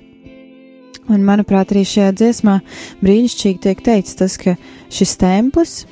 Un, 1.07 1.23
manuprāt, 1.23 1.71
arī 1.71 1.85
šajā 1.87 2.11
dziesmā 2.19 2.59
brīnišķīgi 3.05 3.63
tiek 3.69 3.87
teikts 3.87 4.19
tas, 4.19 4.35
ka 4.35 4.59
šis 4.91 5.15
templis, 5.23 5.85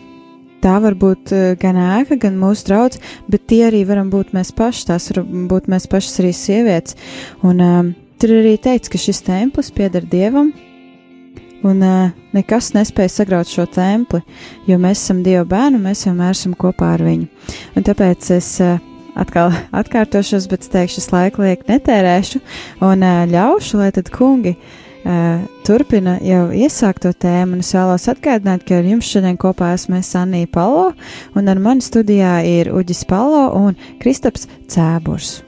tā 0.63 0.75
var 0.83 0.95
būt 0.99 1.33
uh, 1.35 1.43
gan 1.59 1.79
ēka, 1.79 2.19
gan 2.21 2.39
mūsu 2.39 2.67
draugs, 2.69 3.01
bet 3.31 3.47
tie 3.49 3.65
arī 3.69 3.83
varam 3.87 4.11
būt 4.13 4.33
mēs 4.35 4.51
paši, 4.55 4.87
tās 4.89 5.09
var 5.11 5.23
būt 5.51 5.69
mēs 5.71 5.87
pašas 5.91 6.19
arī 6.23 6.33
sievietes. 6.35 6.97
Un 7.45 7.61
um, 7.63 7.93
tur 8.21 8.35
arī 8.39 8.57
teikts, 8.61 8.91
ka 8.91 9.01
šis 9.01 9.23
templis 9.27 9.71
pieder 9.75 10.05
Dievam, 10.09 10.51
un 11.67 11.85
uh, 11.85 12.11
nekas 12.35 12.73
nespēja 12.75 13.13
sagraut 13.19 13.51
šo 13.51 13.67
templi, 13.71 14.21
jo 14.69 14.79
mēs 14.81 15.03
esam 15.03 15.23
Dieva 15.25 15.45
bērni, 15.49 15.81
mēs 15.83 16.05
vienmēr 16.07 16.35
esam 16.35 16.57
kopā 16.59 16.93
ar 16.97 17.05
viņu. 17.07 17.29
Un 17.75 17.87
tāpēc 17.87 18.29
es 18.37 18.51
uh, 18.63 18.77
atkal 19.19 19.55
atkārtošos, 19.75 20.47
bet 20.51 20.67
es 20.67 20.75
teikšu, 20.75 21.01
es 21.03 21.09
laiku 21.15 21.47
liek 21.47 21.65
netērēšu 21.69 22.43
un 22.85 23.03
uh, 23.03 23.25
ļaušu, 23.31 23.81
lai 23.81 23.91
tad 23.95 24.11
kungi 24.15 24.55
uh, 24.55 24.77
turpina 25.67 26.17
jau 26.23 26.49
iesākt 26.55 27.03
to 27.05 27.13
tēmu, 27.13 27.57
un 27.57 27.63
es 27.63 27.71
vēlos 27.75 28.07
atgādināt, 28.11 28.65
ka 28.67 28.79
ar 28.79 28.89
jums 28.89 29.09
šodien 29.09 29.37
kopā 29.39 29.73
esmu 29.77 29.99
es 30.01 30.11
Annija 30.17 30.49
Palo, 30.51 30.89
un 31.37 31.51
ar 31.51 31.61
mani 31.61 31.85
studijā 31.85 32.39
ir 32.47 32.71
Uģis 32.75 33.05
Palo 33.09 33.47
un 33.59 33.77
Kristaps 34.01 34.47
Cēburs. 34.67 35.39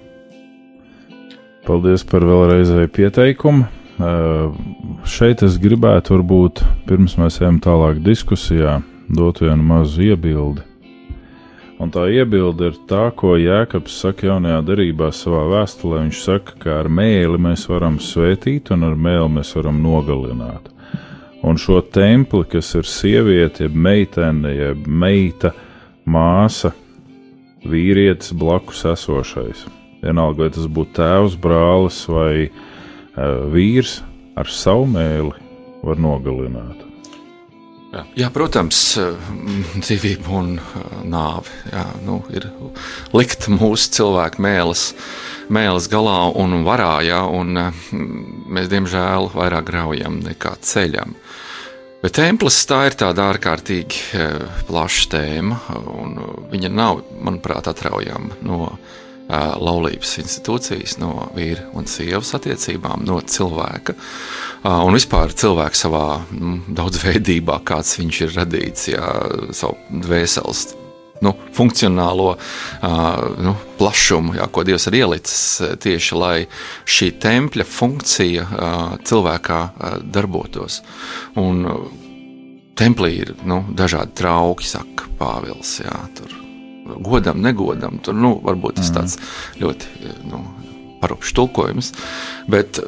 Paldies 1.67 2.03
par 2.07 2.25
vēlreizēju 2.25 2.89
pieteikumu. 2.95 3.67
Uh, 4.01 4.55
šeit 5.05 5.43
es 5.45 5.59
gribētu, 5.61 6.15
varbūt, 6.15 6.63
pirms 6.89 7.19
mēs 7.21 7.37
ejam 7.43 7.59
tālāk 7.61 7.99
diskusijā, 8.01 8.79
dot 9.13 9.43
vienu 9.43 9.61
mazu 9.61 10.07
iebildi. 10.07 10.70
Un 11.81 11.89
tā 11.89 12.03
iebilde 12.13 12.67
ir 12.69 12.75
tā, 12.85 13.07
ko 13.17 13.33
Jēkabs 13.41 13.95
saka 14.03 14.27
jaunajā 14.27 14.59
darbā 14.67 15.07
savā 15.17 15.47
vēstulē. 15.49 16.03
Viņš 16.03 16.19
saka, 16.27 16.57
ka 16.61 16.75
ar 16.83 16.89
mēli 16.93 17.39
mēs 17.41 17.65
varam 17.71 17.97
svētīt, 17.97 18.69
un 18.75 18.85
ar 18.85 18.93
mēli 18.93 19.31
mēs 19.39 19.55
varam 19.57 19.79
nogalināt. 19.81 20.69
Un 21.41 21.57
šo 21.57 21.79
templi, 21.81 22.43
kas 22.51 22.69
ir 22.77 22.85
sieviete, 22.85 23.65
jeb 23.65 23.73
meitene, 23.73 24.51
jeb 24.53 24.85
meita, 24.85 25.55
māsa, 26.05 26.69
vīrietis 27.65 28.35
blakus 28.37 28.85
esošais. 28.93 29.65
Vienalga, 30.05 30.43
vai 30.43 30.51
tas 30.53 30.69
būtu 30.69 30.99
tēvs, 31.01 31.39
brālis 31.41 32.03
vai 32.09 32.45
uh, 32.45 33.49
vīrs, 33.49 33.99
ar 34.37 34.53
savu 34.53 34.85
mēli 34.93 35.33
var 35.81 35.97
nogalināt. 36.01 36.90
Jā, 37.91 38.05
jā, 38.15 38.27
protams, 38.31 38.77
dzīvība 39.75 40.31
un 40.39 40.53
nāve 41.11 41.51
jā, 41.67 41.81
nu, 42.05 42.21
ir 42.31 42.47
likt 43.11 43.49
mūsu 43.51 43.89
cilvēku 43.97 44.39
mēlis, 44.39 44.83
mēlis 45.51 45.89
galā 45.91 46.29
un 46.39 46.61
varā, 46.63 47.01
jā, 47.03 47.19
un 47.27 47.59
mēs 48.47 48.71
diemžēl 48.71 49.33
vairāk 49.35 49.67
graujam 49.67 50.21
nekā 50.23 50.53
ceļam. 50.63 51.17
Bet 52.01 52.15
templis 52.15 52.63
tā 52.65 52.85
ir 52.87 52.95
tāda 52.97 53.27
ārkārtīgi 53.33 54.23
plaša 54.71 55.11
tēma, 55.11 55.59
un 55.91 56.15
viņa 56.53 56.71
nav, 56.71 57.03
manuprāt, 57.19 57.67
atraujama 57.69 58.39
no 58.47 58.71
laulības 59.31 60.17
institūcijas, 60.21 60.97
no 61.01 61.29
vīra 61.35 61.69
un 61.77 61.87
sievas 61.89 62.33
attiecībām, 62.37 63.05
no 63.07 63.21
cilvēka. 63.21 63.95
Un 64.67 64.97
vispār 64.97 65.33
cilvēks 65.33 65.85
savā 65.87 66.05
nu, 66.35 66.59
daudzveidībā, 66.67 67.61
kāds 67.67 67.97
viņš 68.01 68.21
ir 68.27 68.37
radīts, 68.41 68.91
jā, 68.91 69.07
savu 69.55 70.01
dvēseles 70.03 70.67
nu, 71.21 71.33
funkcionālo 71.53 72.29
nu, 73.45 73.55
plašumu, 73.77 74.35
jā, 74.39 74.47
ko 74.51 74.65
Dievs 74.65 74.87
ir 74.89 74.99
ielicis 75.03 75.41
tieši 75.81 76.17
lai 76.17 76.37
šī 76.89 77.11
tempļa 77.21 77.67
funkcija 77.69 78.47
cilvēkā 79.07 79.63
darbotos. 80.03 80.81
Un, 81.41 81.67
Templī 82.81 83.11
ir 83.19 83.33
nu, 83.45 83.59
dažādi 83.77 84.15
trauki, 84.17 84.65
saka 84.65 85.11
Pāvils. 85.19 85.75
Jā, 85.83 85.99
tur 86.17 86.50
godam, 86.85 87.41
negodam. 87.43 87.99
Tur 88.03 88.17
nu, 88.17 88.35
varbūt 88.43 88.79
tas 88.79 88.91
tāds 88.95 89.17
ļoti 89.61 90.13
nu, 90.31 90.41
parupšs 91.01 91.35
tulkojums. 91.37 91.93
Bet 92.51 92.81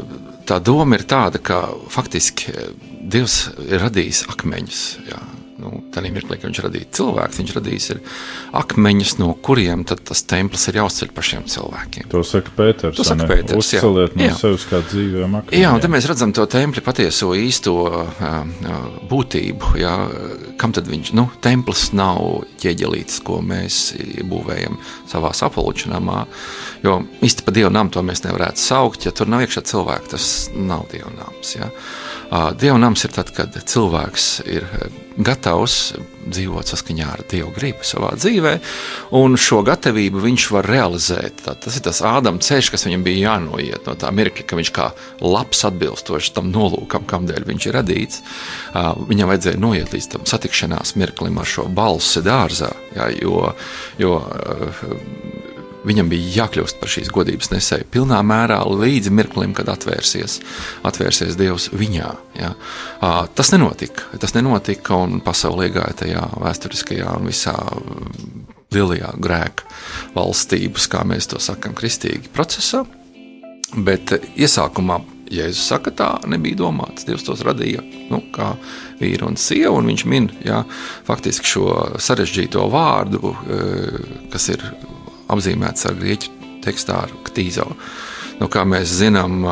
tā 0.50 0.60
doma 0.64 1.00
ir 1.00 1.08
tāda, 1.10 1.42
ka 1.42 1.66
faktiski 1.94 2.54
Dievs 3.04 3.50
ir 3.68 3.82
radījis 3.84 4.24
akmeņus. 4.32 4.84
Jā, 5.10 5.20
nu, 5.64 5.82
tādā 5.94 6.12
mirklī, 6.14 6.38
kad 6.38 6.50
viņš 6.52 6.62
radīja 6.68 6.90
cilvēku, 7.00 7.40
viņš 7.40 7.56
radījis 7.58 7.90
akmeņus, 8.60 9.16
no 9.22 9.32
kuriem 9.46 9.86
tas 9.88 10.24
templis 10.30 10.68
ir 10.70 10.80
jāuzceļ 10.82 11.14
pašiem 11.16 11.48
cilvēkiem. 11.54 12.10
To 12.12 12.24
saka 12.28 12.54
Pēters. 12.58 12.98
To 13.00 13.08
saka 13.08 13.28
Pēters 13.30 13.60
Uzceliet 13.64 14.18
no 14.20 14.28
jā. 14.28 14.36
sevis 14.40 14.68
kā 14.70 14.82
dzīvēm 14.86 15.40
akmeņiem. 15.40 15.64
Jā, 15.64 15.74
un 15.76 15.84
te 15.84 15.92
mēs 15.92 16.08
redzam 16.10 16.34
to 16.36 16.46
templi 16.52 16.84
patieso 16.86 17.32
īsto 17.38 17.76
uh, 17.88 18.36
būtību. 19.10 19.74
Jā, 19.82 19.94
kam 20.62 20.76
tad 20.76 20.90
viņš, 20.92 21.14
nu, 21.18 21.28
templis 21.44 21.90
nav 21.98 22.44
ķieģelītis, 22.62 23.22
ko 23.26 23.40
mēs 23.46 23.80
būvējam 24.30 24.78
savā 25.10 25.34
sapulčinamā, 25.38 26.24
jo 26.86 27.00
īsti 27.26 27.46
pa 27.46 27.56
dievnām 27.56 27.92
to 27.94 28.04
mēs 28.06 28.24
nevarētu 28.26 28.62
saukt, 28.62 29.08
ja 29.08 29.14
tur 29.16 29.32
nav 29.32 29.46
iekšā 29.46 29.66
cilvēki, 29.74 30.14
tas 30.16 30.28
nav 30.56 30.88
dievnāms. 30.94 31.56
Jā. 31.58 31.70
Dievnams 32.60 33.04
ir 33.06 33.14
tad, 33.14 33.30
kad 33.36 33.56
cilvēks 33.70 34.28
ir 34.50 34.66
gatavs 35.18 35.94
dzīvot 36.24 36.70
saskaņā 36.72 37.08
ar 37.14 37.24
Dieva 37.30 37.52
gribu 37.54 37.86
savā 37.86 38.14
dzīvē, 38.18 38.54
un 39.20 39.38
šo 39.40 39.62
gatavību 39.68 40.22
viņš 40.24 40.46
var 40.56 40.68
realizēt. 40.70 41.44
Tā, 41.46 41.56
tas 41.60 41.78
ir 41.78 41.86
tas 41.86 42.02
Ādama 42.08 42.42
ceļš, 42.44 42.72
kas 42.74 42.88
viņam 42.88 43.06
bija 43.06 43.28
jānoiet 43.28 43.90
no 43.90 43.96
tā 44.00 44.12
mirkļa, 44.16 44.48
ka 44.48 44.60
viņš 44.60 44.74
kā 44.76 44.90
labs 45.24 45.64
atbilstoši 45.70 46.34
tam 46.38 46.52
nolūkam, 46.54 47.08
kādēļ 47.10 47.48
viņš 47.50 47.68
ir 47.70 47.78
radīts. 47.78 48.24
Viņam 49.12 49.34
vajadzēja 49.34 49.62
noiet 49.62 49.94
līdz 49.94 50.10
tam 50.16 50.28
satikšanās 50.30 50.96
mirklim 51.00 51.40
ar 51.42 51.50
šo 51.50 51.68
balsi 51.68 52.24
dārzā, 52.26 52.72
jā, 52.96 53.10
jo, 53.20 53.50
jo 54.02 54.16
Viņam 55.84 56.08
bija 56.12 56.32
jākļūst 56.38 56.80
par 56.80 56.92
šīs 56.94 57.12
godības 57.14 57.52
nesēju 57.52 57.90
pilnā 57.92 58.22
mērā 58.24 58.62
līdz 58.70 59.12
mirklim, 59.12 59.52
kad 59.58 59.68
atvērsies, 59.74 60.40
atvērsies 60.88 61.36
Dievs 61.40 61.70
viņā. 61.76 62.10
Ja. 62.40 62.54
Tas 63.36 63.52
nenotika. 63.52 64.08
Tas 64.22 64.36
nenotika 64.38 65.02
un 65.04 65.20
pasaulē 65.24 65.68
gāja 65.76 65.98
tajā 66.06 66.26
vēsturiskajā 66.40 67.18
un 67.20 67.28
visā 67.32 67.56
lielajā 68.74 69.12
grēka 69.22 69.68
valstības, 70.16 70.88
kā 70.90 71.04
mēs 71.08 71.30
to 71.34 71.42
sakām, 71.44 71.76
kristīgi 71.78 72.32
procesā. 72.34 72.86
Bet 73.74 74.16
iesākumā 74.38 75.02
Jēzus 75.34 75.66
saka, 75.72 75.92
tā 75.98 76.10
nebija 76.30 76.60
domāts. 76.60 77.08
Dievs 77.08 77.26
tos 77.26 77.42
radīja 77.46 77.82
nu, 78.12 78.20
kā 78.36 78.52
vīru 79.00 79.32
un 79.32 79.38
sievu, 79.40 79.80
un 79.80 79.88
viņš 79.90 80.04
min 80.12 80.30
ja, 80.46 80.62
faktiski 81.08 81.50
šo 81.56 81.70
sarežģīto 81.98 82.68
vārdu, 82.70 83.34
kas 84.34 84.52
ir 84.54 84.68
apzīmēts 85.32 85.88
ar 85.90 86.00
grieķu 86.00 86.34
tekstā, 86.64 87.04
ar 87.06 87.14
ktīzo. 87.28 87.70
Nu, 88.40 88.50
kā 88.52 88.64
mēs 88.68 88.92
zinām, 88.98 89.44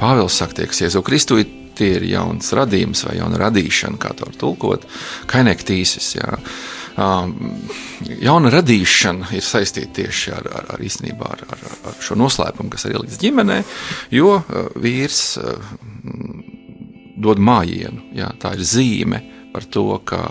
Pāvils 0.00 0.36
saka, 0.40 0.66
ka 0.66 0.84
Jēzu 0.84 1.02
Kristu 1.06 1.38
tie 1.80 1.94
ir 1.96 2.04
jauns 2.10 2.52
radījums 2.56 3.04
vai 3.06 3.16
jauna 3.20 3.40
radīšana, 3.40 4.00
kā 4.00 4.12
to 4.16 4.28
var 4.28 4.36
tulkot, 4.40 4.84
kainektīsis. 5.30 6.12
Jā. 6.18 6.36
Jauna 8.20 8.50
radīšana 8.52 9.30
ir 9.38 9.46
saistīta 9.46 10.02
tieši 10.02 10.34
ar, 10.36 10.50
ar, 10.60 10.68
ar, 10.74 10.84
īstenībā, 10.84 11.30
ar, 11.36 11.44
ar, 11.54 11.64
ar 11.88 11.98
šo 12.04 12.18
noslēpumu, 12.20 12.72
kas 12.72 12.84
ir 12.84 12.98
ielikts 12.98 13.20
ģimenē, 13.22 13.60
jo 14.12 14.36
vīrs 14.82 15.22
dod 17.20 17.40
mājienu. 17.40 18.10
Jā, 18.16 18.32
tā 18.42 18.54
ir 18.58 18.66
zīme 18.66 19.22
par 19.54 19.66
to, 19.72 19.88
ka 20.04 20.26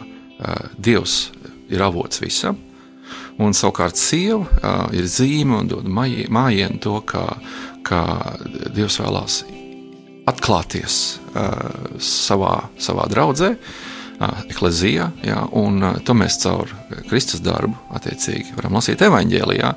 Dievs 0.80 1.16
ir 1.70 1.82
avots 1.84 2.22
visam, 2.24 2.56
Un 3.40 3.56
savukārt 3.56 3.96
sieva 3.96 4.42
uh, 4.44 4.90
ir 4.96 5.08
zīme 5.08 5.62
un 5.62 5.70
dod 5.72 5.88
mājienu 5.88 6.80
to, 6.84 6.98
kā, 7.08 7.24
kā 7.88 8.02
Dievs 8.76 9.00
vēlās 9.00 9.44
atklāties 10.30 10.98
uh, 11.32 11.96
savā, 12.04 12.56
savā 12.82 13.06
draudzē, 13.12 13.54
uh, 13.56 14.42
eklezijā, 14.52 15.08
jā, 15.24 15.40
un 15.56 15.80
uh, 15.80 16.02
to 16.04 16.16
mēs 16.20 16.42
caur 16.44 16.74
Kristus 17.08 17.44
darbu 17.46 17.78
attiecīgi 17.96 18.58
varam 18.58 18.76
lasīt 18.76 19.06
evaņģēlijā. 19.08 19.72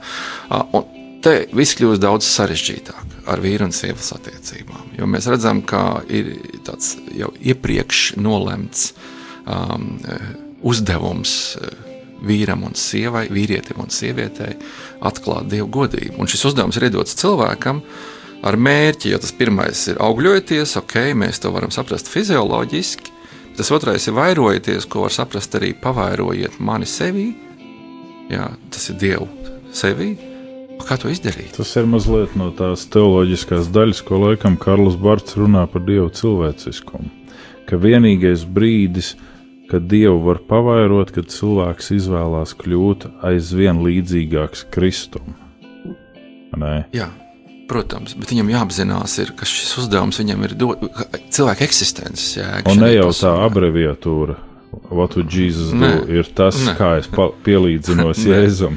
Uh, 0.51 0.66
un 0.81 1.20
te 1.22 1.37
viss 1.55 1.79
kļūst 1.79 2.03
daudz 2.03 2.27
sarežģītāk 2.27 3.31
ar 3.31 3.44
vīru 3.44 3.68
un 3.68 3.77
sievas 3.77 4.11
attiecībām, 4.16 4.96
jo 4.98 5.07
mēs 5.07 5.31
redzam, 5.31 5.62
ka 5.62 6.03
ir 6.11 6.35
tāds 6.66 6.96
jau 7.14 7.31
iepriekš 7.38 8.16
nolemts 8.18 8.90
um, 9.46 9.94
uzdevums. 10.66 11.38
Uh, 11.62 11.91
vīram 12.26 12.66
un 12.68 12.76
sievai, 12.78 13.26
vīrietim 13.32 13.80
un 13.82 13.90
sievietei 13.92 14.56
atklāt 15.02 15.50
dievu 15.52 15.70
godību. 15.78 16.18
Un 16.22 16.30
šis 16.30 16.50
uzdevums 16.52 16.78
ir 16.78 16.88
iedots 16.90 17.18
cilvēkam 17.18 17.82
ar 18.42 18.58
mērķi, 18.58 19.14
ja 19.14 19.22
tas 19.22 19.35
pirmais 19.37 19.87
ir 19.90 20.00
augļojoties, 20.02 20.76
ok, 20.82 20.98
mēs 21.18 21.42
to 21.42 21.52
varam 21.54 21.74
saprast 21.74 22.11
fizioloģiski, 22.11 23.12
Tas 23.56 23.70
otrais 23.70 24.06
ir 24.08 24.14
vairojieties, 24.16 24.87
ko 24.88 25.04
var 25.04 25.12
saprast 25.12 25.52
arī 25.58 25.74
pavairojiet 25.76 26.56
mani 26.64 26.87
sevī. 26.88 27.26
Jā, 28.32 28.46
tas 28.72 28.88
ir 28.88 28.96
Dievu 29.00 29.26
sevī. 29.76 30.14
Kā 30.82 30.96
to 30.98 31.11
izdarīt? 31.12 31.52
Tas 31.58 31.74
ir 31.76 31.85
mazliet 31.87 32.32
no 32.38 32.48
tās 32.56 32.87
teoloģiskās 32.90 33.68
daļas, 33.74 34.00
ko 34.08 34.22
laikam 34.24 34.56
Karls 34.58 34.96
Barts 34.98 35.37
runā 35.38 35.66
par 35.70 35.85
dievu 35.85 36.08
cilvēciskumu. 36.16 37.12
Ka 37.68 37.78
vienīgais 37.78 38.46
brīdis, 38.48 39.12
kad 39.14 39.31
dievu 39.80 40.18
var 40.26 40.38
pavairot, 40.48 41.11
kad 41.14 41.30
cilvēks 41.32 41.92
izvēlās 41.96 42.52
kļūt 42.61 43.06
aizvien 43.24 43.80
līdzīgāks 43.85 44.66
Kristum. 44.74 45.35
Nē, 46.58 46.74
Jā, 46.92 47.06
protams, 47.70 48.12
bet 48.18 48.28
viņam 48.35 48.50
jāapzinās, 48.52 49.14
ir, 49.22 49.30
ka 49.38 49.46
šis 49.48 49.70
uzdevums 49.80 50.18
viņam 50.20 50.42
ir 50.44 50.54
dot, 50.61 50.82
cilvēka 51.32 51.64
eksistences 51.64 52.35
jēga. 52.37 52.66
un 52.68 52.82
ne 52.85 52.90
jau 52.92 53.08
tā 53.08 53.14
pasaulē. 53.14 53.46
abreviatūra. 53.48 54.37
What 54.92 55.16
would 55.16 55.28
Jesus 55.32 55.70
do? 55.72 55.80
Nē, 55.80 56.08
Ir 56.08 56.28
tas, 56.37 56.56
nē. 56.64 56.76
kā 56.76 56.94
es 57.00 57.08
pielīdzinos. 57.44 58.20
Jēzum. 58.24 58.76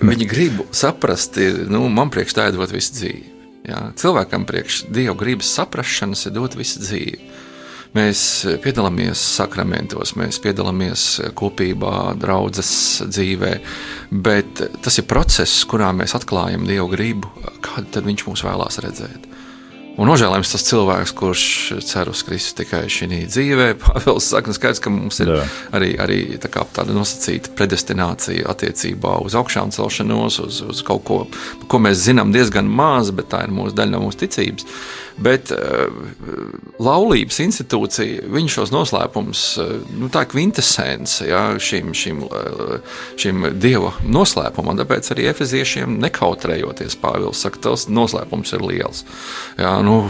Viņi 0.00 0.28
grib 0.30 0.60
saprast, 0.72 1.36
ir, 1.40 1.64
nu, 1.68 1.86
man 1.88 2.08
priekš 2.12 2.34
tā 2.36 2.46
ir 2.48 2.56
dot 2.56 2.72
visu 2.72 2.92
dzīvi. 2.96 3.24
Jā, 3.68 3.80
cilvēkam 4.00 4.46
priekš 4.48 4.86
dieva 4.92 5.12
gribas 5.18 5.50
saprašanas 5.52 6.26
ir 6.28 6.32
dot 6.36 6.54
visu 6.56 6.80
dzīvi. 6.80 7.18
Mēs 7.96 8.20
piedalāmies 8.62 9.20
sakramentos, 9.38 10.12
mēs 10.18 10.40
piedalāmies 10.44 11.06
kopībā, 11.38 12.12
draudzes 12.20 12.70
dzīvē, 13.08 13.54
bet 14.12 14.60
tas 14.84 15.00
ir 15.00 15.08
process, 15.08 15.64
kurā 15.68 15.88
mēs 15.96 16.16
atklājam 16.18 16.68
dievu 16.68 16.90
gribu, 16.92 17.32
kādu 17.64 17.88
tad 17.96 18.08
viņš 18.08 18.26
mūs 18.28 18.44
vēlās 18.44 18.80
redzēt. 18.84 19.28
Un 19.98 20.06
nožēlojams 20.06 20.52
tas 20.52 20.62
cilvēks, 20.62 21.12
kurš 21.18 21.44
cer 21.82 22.06
uz 22.12 22.20
Kristu 22.22 22.60
tikai 22.60 22.84
šī 22.92 23.24
dzīvē. 23.26 23.72
Pāvils 23.82 24.28
saka, 24.30 24.52
nu 24.52 24.54
skaidrs, 24.54 24.78
ka 24.84 24.92
mums 24.94 25.18
ir 25.24 25.32
Jā. 25.32 25.40
arī, 25.74 25.88
arī 25.98 26.18
tā 26.38 26.50
kā 26.54 26.62
tāda 26.76 26.94
nosacīta 26.94 27.50
predestinācija 27.58 28.46
attiecībā 28.52 29.16
uz 29.26 29.34
augšām 29.38 29.74
celšanos, 29.74 30.38
uz, 30.44 30.60
uz 30.70 30.84
kaut 30.86 31.02
ko, 31.08 31.18
ko 31.66 31.82
mēs 31.82 31.98
zinām 32.04 32.30
diezgan 32.30 32.70
maz, 32.70 33.10
bet 33.10 33.32
tā 33.34 33.42
ir 33.48 33.54
mūsu 33.58 33.74
daļa 33.74 33.96
no 33.96 34.04
mūsu 34.06 34.22
ticības. 34.22 34.70
Bet 35.18 35.52
uh, 35.54 35.88
laulības 36.82 37.40
institūcija, 37.42 38.28
viņa 38.30 38.52
šos 38.54 38.72
noslēpumus, 38.74 39.44
uh, 39.62 39.72
nu, 39.98 40.10
tā 40.12 40.22
ir 40.24 40.30
kvintesence 40.32 41.26
ja, 41.26 41.42
šim, 41.62 41.90
šim, 41.96 42.22
uh, 42.28 42.78
šim 43.18 43.48
dieva 43.58 43.94
noslēpumam. 44.06 44.78
Tāpēc 44.78 45.10
arī 45.14 45.28
efeziešiem 45.32 45.98
nekautrējoties, 46.04 46.98
Pāvils 47.02 47.42
saka, 47.44 47.62
tas 47.68 47.88
noslēpums 47.90 48.54
ir 48.54 48.64
liels. 48.64 49.04
Jā, 49.58 49.74
nu, 49.84 50.00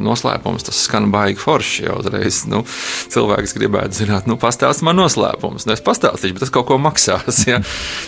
noslēpums 0.00 0.66
tas 0.68 0.80
skan 0.86 1.10
baigi 1.12 1.40
forši 1.40 1.88
jau 1.88 1.98
uzreiz. 2.00 2.42
Nu, 2.50 2.62
cilvēks 3.12 3.56
gribētu 3.58 4.00
zināt, 4.02 4.28
nu, 4.30 4.38
pastāst 4.40 4.84
man 4.86 4.98
noslēpumus. 4.98 5.66
Nu, 5.68 5.74
es 5.76 5.82
pastāstīšu, 5.84 6.36
bet 6.36 6.44
tas 6.46 6.54
kaut 6.54 6.68
ko 6.70 6.78
maksās. 6.80 7.44
Ja? 7.48 7.60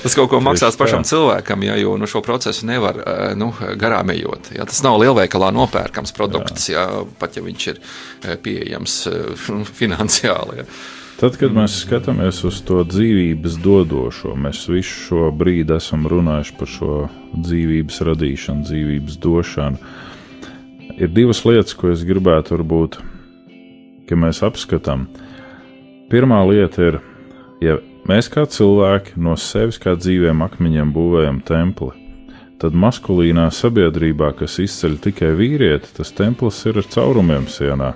Tas 0.03 0.15
kaut 0.17 0.31
ko 0.33 0.39
maksās 0.45 0.79
pašam 0.79 1.05
cilvēkam, 1.07 1.65
ja, 1.67 1.75
jo 1.81 1.97
nu, 2.01 2.09
šo 2.09 2.23
procesu 2.25 2.67
nevar 2.69 3.01
eh, 3.03 3.35
nu, 3.39 3.51
garām 3.79 4.13
ejot. 4.15 4.53
Ja? 4.57 4.65
Tas 4.69 4.81
nav 4.87 4.99
lielveikalā 5.03 5.51
nopērkams 5.57 6.15
produkts, 6.17 6.46
ja? 6.71 6.87
pat 7.21 7.37
ja 7.39 7.43
viņš 7.47 7.67
ir 7.73 7.81
eh, 7.81 8.37
pieejams 8.43 9.01
eh, 9.11 9.49
finansiāli. 9.81 10.63
Ja? 10.63 10.69
Tad, 11.17 11.39
kad 11.41 11.55
mēs 11.57 11.79
skatāmies 11.81 12.43
uz 12.45 12.59
to 12.69 12.83
dzīvības 12.85 13.55
dodošo, 13.65 14.35
mēs 14.37 14.67
visu 14.69 14.99
šo 15.07 15.31
brīdi 15.33 15.73
esam 15.79 16.05
runājuši 16.13 16.57
par 16.59 16.69
šo 16.69 16.97
dzīvības 17.33 18.03
radīšanu, 18.11 18.67
dzīvības 18.69 19.17
došanu. 19.25 19.95
Ir 20.97 21.13
divas 21.17 21.41
lietas, 21.49 21.73
ko 21.77 21.89
es 21.95 22.05
gribētu, 22.05 22.59
varbūt, 22.59 23.01
ka 24.09 24.21
mēs 24.21 24.43
apskatām. 24.45 25.09
Pirmā 26.13 26.43
lieta 26.51 26.85
ir, 26.85 27.01
ja 27.65 27.79
mēs 28.09 28.29
kā 28.33 28.45
cilvēki 28.45 29.17
no 29.17 29.39
sevis 29.41 29.81
kā 29.81 29.97
dzīviem 29.97 30.45
akmeņiem 30.45 30.93
būvējam 30.93 31.41
templi, 31.49 32.06
tad 32.63 32.77
maskulīnā 32.77 33.51
sabiedrībā, 33.53 34.33
kas 34.39 34.59
izceļ 34.65 34.99
tikai 35.09 35.35
vīrieti, 35.39 35.93
tas 35.99 36.13
templis 36.17 36.65
ir 36.69 36.81
ar 36.83 36.91
caurumiem 36.93 37.49
sienā. 37.53 37.95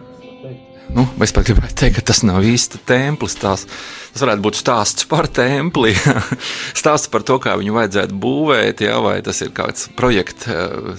Nu, 0.90 1.04
es 1.22 1.30
pat 1.30 1.46
gribētu 1.46 1.76
teikt, 1.78 2.00
ka 2.00 2.02
tas 2.10 2.24
nav 2.26 2.42
īsti 2.42 2.80
templis. 2.88 3.36
Tās, 3.38 3.62
tas 4.10 4.24
varētu 4.24 4.42
būt 4.42 4.58
stāsts 4.58 5.06
par 5.10 5.28
templi, 5.30 5.92
stāsts 6.80 7.10
par 7.12 7.22
to, 7.26 7.36
kā 7.42 7.54
viņu 7.60 7.76
vajadzētu 7.76 8.16
būvēt, 8.18 8.82
jā, 8.88 8.96
vai 9.04 9.20
tas 9.26 9.38
ir 9.44 9.52
kāds 9.54 9.86
projekts, 9.98 10.48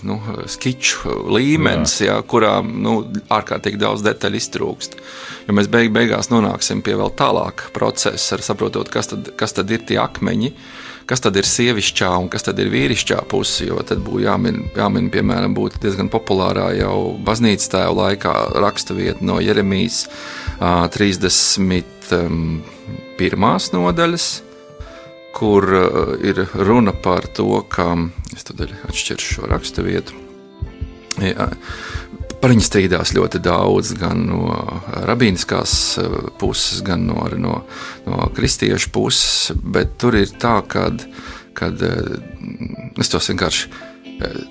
nu, 0.07 0.15
skiču 0.51 1.17
līmenis, 1.35 1.97
jā, 2.05 2.15
kurā 2.23 2.59
nu, 2.63 3.01
ārkārtīgi 3.35 3.81
daudz 3.81 4.05
detaļu 4.07 4.39
iztrūkst. 4.39 4.95
Jo 5.49 5.57
mēs 5.57 5.67
beig 5.71 5.91
beigās 5.95 6.31
nonāksim 6.31 6.83
pie 6.85 6.95
vēl 6.95 7.11
tālāka 7.19 7.73
procesa, 7.75 8.39
saprotot, 8.39 8.87
kas 8.93 9.11
tad, 9.11 9.33
kas 9.35 9.59
tad 9.59 9.75
ir 9.75 9.83
tie 9.83 9.99
akmeņi. 9.99 10.55
Kas 11.09 11.23
tad 11.23 11.35
ir 11.39 11.45
sievišķā 11.47 12.09
un 12.21 12.29
kas 12.31 12.45
tad 12.47 12.59
ir 12.61 12.69
vīrišķā 12.71 13.19
puse? 13.31 13.65
Jo 13.67 13.81
tad 13.87 13.99
būtu 14.05 14.23
jāmin, 14.25 14.57
jāmin 14.77 15.09
piemēram, 15.13 15.55
būtu 15.57 15.81
diezgan 15.83 16.09
populārā 16.13 16.67
jau 16.77 17.17
baznīcas 17.25 17.71
tēva 17.73 17.93
laikā 17.97 18.33
raksturvieta 18.61 19.25
no 19.25 19.39
Jeremijas 19.43 20.05
ā, 20.59 20.87
31. 20.93 22.61
nodaļas, 23.75 24.25
kur 25.35 25.63
ir 26.21 26.45
runa 26.55 26.93
par 26.93 27.27
to, 27.33 27.63
ka 27.71 27.85
es 28.35 28.43
tādēļ 28.47 28.71
atšķiršu 28.89 29.27
šo 29.37 29.43
raksturvietu. 29.51 30.11
Par 32.41 32.49
viņu 32.49 32.63
strīdās 32.65 33.13
ļoti 33.13 33.41
daudz, 33.45 33.93
gan 34.01 34.23
no 34.25 34.55
rabīniskās 35.05 35.75
eh, 36.01 36.15
puses, 36.41 36.81
gan 36.85 37.05
no, 37.05 37.27
no, 37.37 37.59
no 38.07 38.29
kristiešu 38.35 38.89
puses. 38.95 39.51
Bet 39.61 39.97
tur 40.01 40.17
ir 40.17 40.33
tā, 40.41 40.57
ka 40.65 40.89
es 42.97 43.13
to 43.13 43.21
vienkārši. 43.21 43.90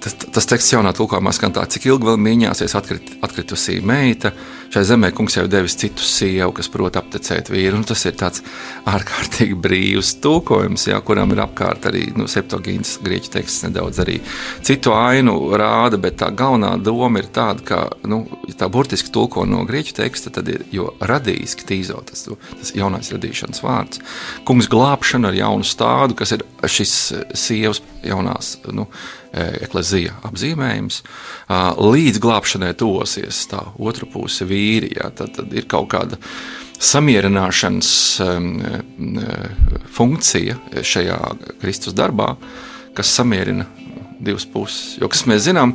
Tas, 0.00 0.14
tas 0.34 0.48
teksts 0.50 0.72
jaunā 0.74 0.90
tulkojumā 0.96 1.32
skan 1.36 1.52
tā, 1.54 1.62
cik 1.70 1.86
ilgi 1.90 2.08
vēl 2.08 2.18
mīņāsies 2.24 2.74
atkrit, 2.78 3.12
atkritusī 3.22 3.78
meita. 3.86 4.32
Šai 4.70 4.84
zemē 4.86 5.08
kungs 5.14 5.34
jau 5.34 5.48
devis 5.50 5.74
citu 5.78 6.04
sievu, 6.06 6.52
kas 6.54 6.68
prot 6.70 6.94
aptecēt 6.98 7.48
vīru. 7.50 7.80
Un 7.80 7.86
tas 7.86 8.04
ir 8.06 8.14
tāds 8.18 8.42
ārkārtīgi 8.90 9.56
brīvs 9.58 10.12
tulkojums, 10.22 10.86
jā, 10.92 11.00
kuram 11.06 11.34
ir 11.34 11.42
apkārt 11.42 11.88
arī 11.90 12.04
nu, 12.14 12.28
septogīns 12.30 12.96
grieķu 13.02 13.32
teksts 13.34 13.66
nedaudz 13.66 13.98
arī 14.04 14.20
citu 14.66 14.94
ainu 14.94 15.36
rāda, 15.58 15.98
bet 16.02 16.20
tā 16.22 16.30
galvenā 16.34 16.76
doma 16.78 17.22
ir 17.22 17.30
tāda, 17.34 17.66
ka, 17.66 17.80
nu, 18.10 18.22
ja 18.46 18.56
tā 18.62 18.70
burtiski 18.70 19.10
tulko 19.14 19.42
no 19.46 19.64
grieķu 19.66 19.96
teksta, 19.98 20.30
tad 20.38 20.50
ir, 20.54 20.62
jo 20.74 20.92
radījis 21.02 21.58
ktīzo, 21.64 21.98
tas, 22.06 22.28
tas 22.54 22.74
jaunais 22.78 23.10
radīšanas 23.10 23.64
vārds, 23.66 24.02
kungs 24.46 24.70
glābšana 24.70 25.32
ar 25.32 25.40
jaunu 25.42 25.66
stādu, 25.66 26.18
kas 26.22 26.38
ir 26.38 26.46
šis 26.70 26.94
sievas 27.34 27.82
jaunās, 28.06 28.54
nu, 28.70 28.86
eklezija 29.32 30.16
apzīmējums, 30.26 31.02
līdz 31.78 32.22
glābšanai 32.22 32.72
tosies 32.78 33.44
tā 33.50 33.62
otra 33.78 34.08
puse 34.10 34.46
vīri, 34.48 34.94
jā, 34.96 35.10
tad, 35.14 35.36
tad 35.36 35.54
ir 35.54 35.68
kaut 35.70 35.90
kāda 35.92 36.18
samierināšanas 36.80 37.92
um, 38.24 38.48
funkcija 39.92 40.56
šajā 40.82 41.20
Kristus 41.60 41.94
darbā, 41.96 42.32
kas 42.96 43.12
samierina 43.20 43.68
divas 44.20 44.46
puses. 44.48 44.96
Jo, 45.00 45.08
mēs 45.30 45.44
zinām, 45.46 45.74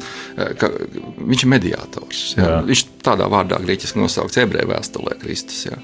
ka 0.60 0.70
viņš 1.18 1.46
ir 1.46 1.52
mediātors. 1.52 2.24
Jā. 2.38 2.50
Jā. 2.50 2.58
Viņš 2.68 2.84
tādā 3.06 3.30
vārdā 3.32 3.60
grieķiski 3.64 4.02
nosaukts 4.02 4.42
ebreju 4.42 4.70
vēstulē 4.70 5.18
Kristus. 5.22 5.66
Jā. 5.70 5.80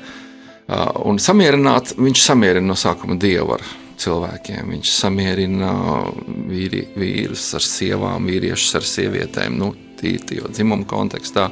Un 1.05 1.17
samierināt, 1.21 1.95
viņš 1.97 2.21
samierina 2.23 2.71
no 2.71 2.77
sākuma 2.79 3.17
dievu 3.19 3.57
ar 3.57 3.65
cilvēkiem. 4.01 4.73
Viņš 4.75 4.91
samierina 4.95 5.71
vīri, 6.49 6.85
vīrus 6.97 7.45
ar 7.57 7.65
sievām, 7.65 8.27
vīriešus 8.29 8.79
ar 8.79 8.87
sievietēm. 8.87 9.57
Nu, 9.61 9.71
tīri 10.01 10.41
dzimuma 10.49 10.87
kontekstā, 10.89 11.47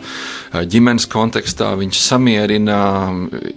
ģimenes 0.70 1.08
kontekstā. 1.12 1.72
Viņš 1.80 2.02
samierina 2.02 2.80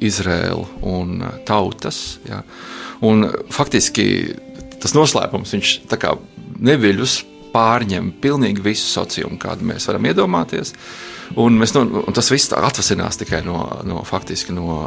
Izraēlu 0.05 0.67
un 0.93 1.23
tautas. 1.49 2.03
Ja. 2.29 2.43
Un 3.03 3.27
faktiski 3.53 4.07
tas 4.83 4.95
noslēpums 4.99 5.55
viņš 5.57 5.77
neviļus 6.63 7.21
pārņem 7.53 8.15
pilnīgi 8.23 8.65
visu 8.65 8.87
sociumu, 8.89 9.37
kādu 9.41 9.67
mēs 9.69 9.87
varam 9.89 10.07
iedomāties. 10.09 10.73
Un, 11.41 11.57
mēs, 11.61 11.73
no, 11.77 11.85
un 12.03 12.17
tas 12.17 12.29
viss 12.33 12.53
atvasinās 12.53 13.21
tikai 13.21 13.43
no, 13.47 13.59
no, 13.89 14.03
faktiski 14.05 14.55
no 14.57 14.83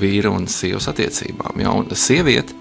vīra 0.00 0.32
un 0.34 0.48
sievas 0.50 0.88
attiecībām. 0.90 1.62
Ja. 1.62 1.74
Un 1.74 1.90
sieviete 1.98 2.56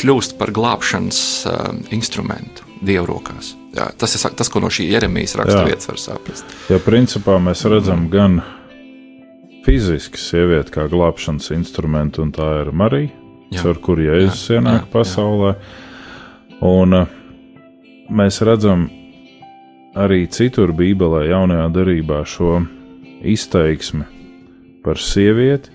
kļūst 0.00 0.36
par 0.40 0.52
glābšanas 0.54 1.20
uh, 1.48 1.66
instrumentu 1.94 2.66
dievu 2.84 3.08
rokās. 3.14 3.54
Jā, 3.74 3.88
tas 3.98 4.14
ir 4.14 4.34
tas, 4.38 4.50
ko 4.52 4.62
no 4.62 4.70
šī 4.72 4.86
Jeremijas 4.92 5.34
raksturvietas 5.40 5.88
var 5.90 6.00
saprast. 6.00 6.54
Ja 6.70 6.78
principā 6.82 7.38
mēs 7.42 7.64
redzam 7.70 8.06
gan 8.12 8.38
fiziski 9.64 10.20
sievieti 10.20 10.74
kā 10.74 10.86
glābšanas 10.92 11.50
instrumentu, 11.56 12.22
un 12.22 12.32
tā 12.34 12.46
ir 12.62 12.70
Marija, 12.76 13.10
jā. 13.54 13.64
ar 13.72 13.80
kuru 13.82 14.06
Jēzus 14.06 14.44
ienāk 14.58 14.84
jā, 14.84 14.90
pasaulē. 14.92 15.54
Jā. 15.56 16.64
Un 16.64 16.98
uh, 17.00 17.16
mēs 18.14 18.40
redzam 18.46 18.86
arī 19.98 20.24
citur 20.30 20.74
Bībelē, 20.76 21.26
jaunajā 21.30 21.68
darībā, 21.74 22.22
šo 22.28 22.60
izteiksmi 23.24 24.06
par 24.84 25.00
sievieti, 25.00 25.73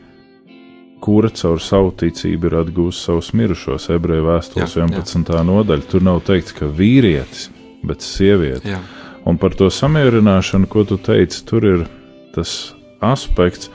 kura 1.04 1.32
caur 1.32 1.62
savu 1.64 1.92
ticību 1.96 2.50
ir 2.50 2.58
atgūst 2.64 3.08
savus 3.08 3.34
mirušos. 3.38 3.90
Ebreju 3.96 4.28
vēstules 4.28 4.76
Jā, 4.76 4.86
jā. 4.86 5.02
11. 5.02 5.36
nodaļa. 5.50 5.90
Tur 5.92 6.06
nav 6.06 6.24
teikts, 6.28 6.56
ka 6.56 6.68
vīrietis, 6.68 7.50
bet 7.88 8.06
sieviete. 8.06 8.76
Jā, 8.76 8.82
Un 9.30 9.38
par 9.38 9.54
to 9.54 9.68
samierināšanu, 9.70 10.68
ko 10.72 10.86
tu 10.88 10.98
teici, 10.98 11.44
tur 11.46 11.66
ir 11.68 11.84
tas 12.34 12.74
aspekts, 13.04 13.70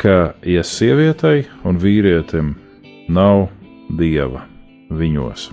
ka, 0.00 0.32
ja 0.42 0.64
sievietei 0.66 1.44
un 1.68 1.78
vīrietim 1.78 2.54
nav 3.12 3.48
dieva 3.98 4.46
viņos, 4.90 5.50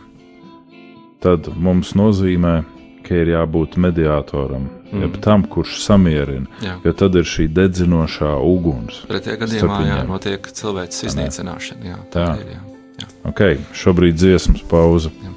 tad 1.22 1.52
mums 1.54 1.94
nozīmē, 2.00 2.62
ka 3.06 3.20
ir 3.22 3.34
jābūt 3.36 3.78
mediātoram, 3.78 4.70
mm. 4.92 5.06
jeb 5.06 5.20
tam, 5.24 5.46
kurš 5.52 5.80
samierina, 5.84 6.48
jā. 6.64 6.78
jo 6.86 6.94
tad 6.98 7.16
ir 7.20 7.28
šī 7.28 7.48
dedzinošā 7.54 8.34
uguns. 8.44 9.04
Pretējā 9.10 9.42
gadījumā 9.44 9.80
jā, 9.88 10.02
notiek 10.10 10.52
cilvēks 10.60 11.06
iznīcināšana. 11.12 11.90
Jā, 11.92 12.00
Tā. 12.14 12.28
ir. 12.42 12.54
Jā. 12.58 12.64
Jā. 12.98 13.10
Ok, 13.30 13.42
šobrīd 13.78 14.18
dziesmas 14.18 14.64
pauze. 14.70 15.12
Jā. 15.24 15.37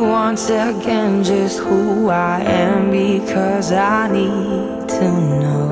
once 0.00 0.50
again 0.50 1.24
just 1.24 1.58
who 1.58 2.08
I 2.08 2.40
am 2.40 2.90
because 2.90 3.72
I 3.72 4.10
need 4.10 4.88
to 4.88 5.10
know. 5.40 5.67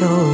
door. 0.00 0.33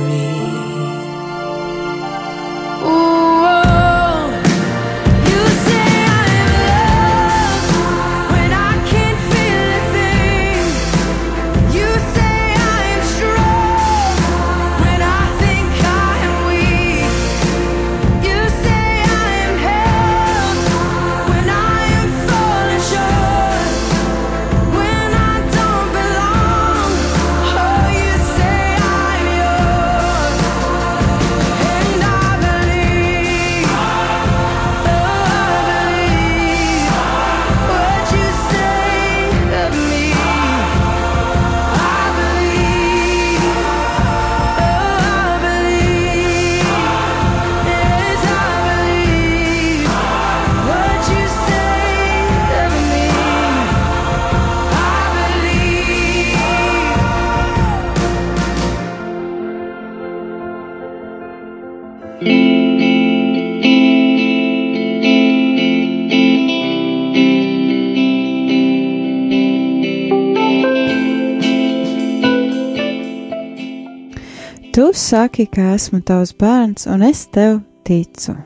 Saki, 75.11 75.47
ka 75.51 75.73
esmu 75.75 76.01
tavs 76.07 76.31
bērns, 76.39 76.87
un 76.91 77.03
es 77.03 77.25
tev 77.35 77.61
ticu. 77.87 78.37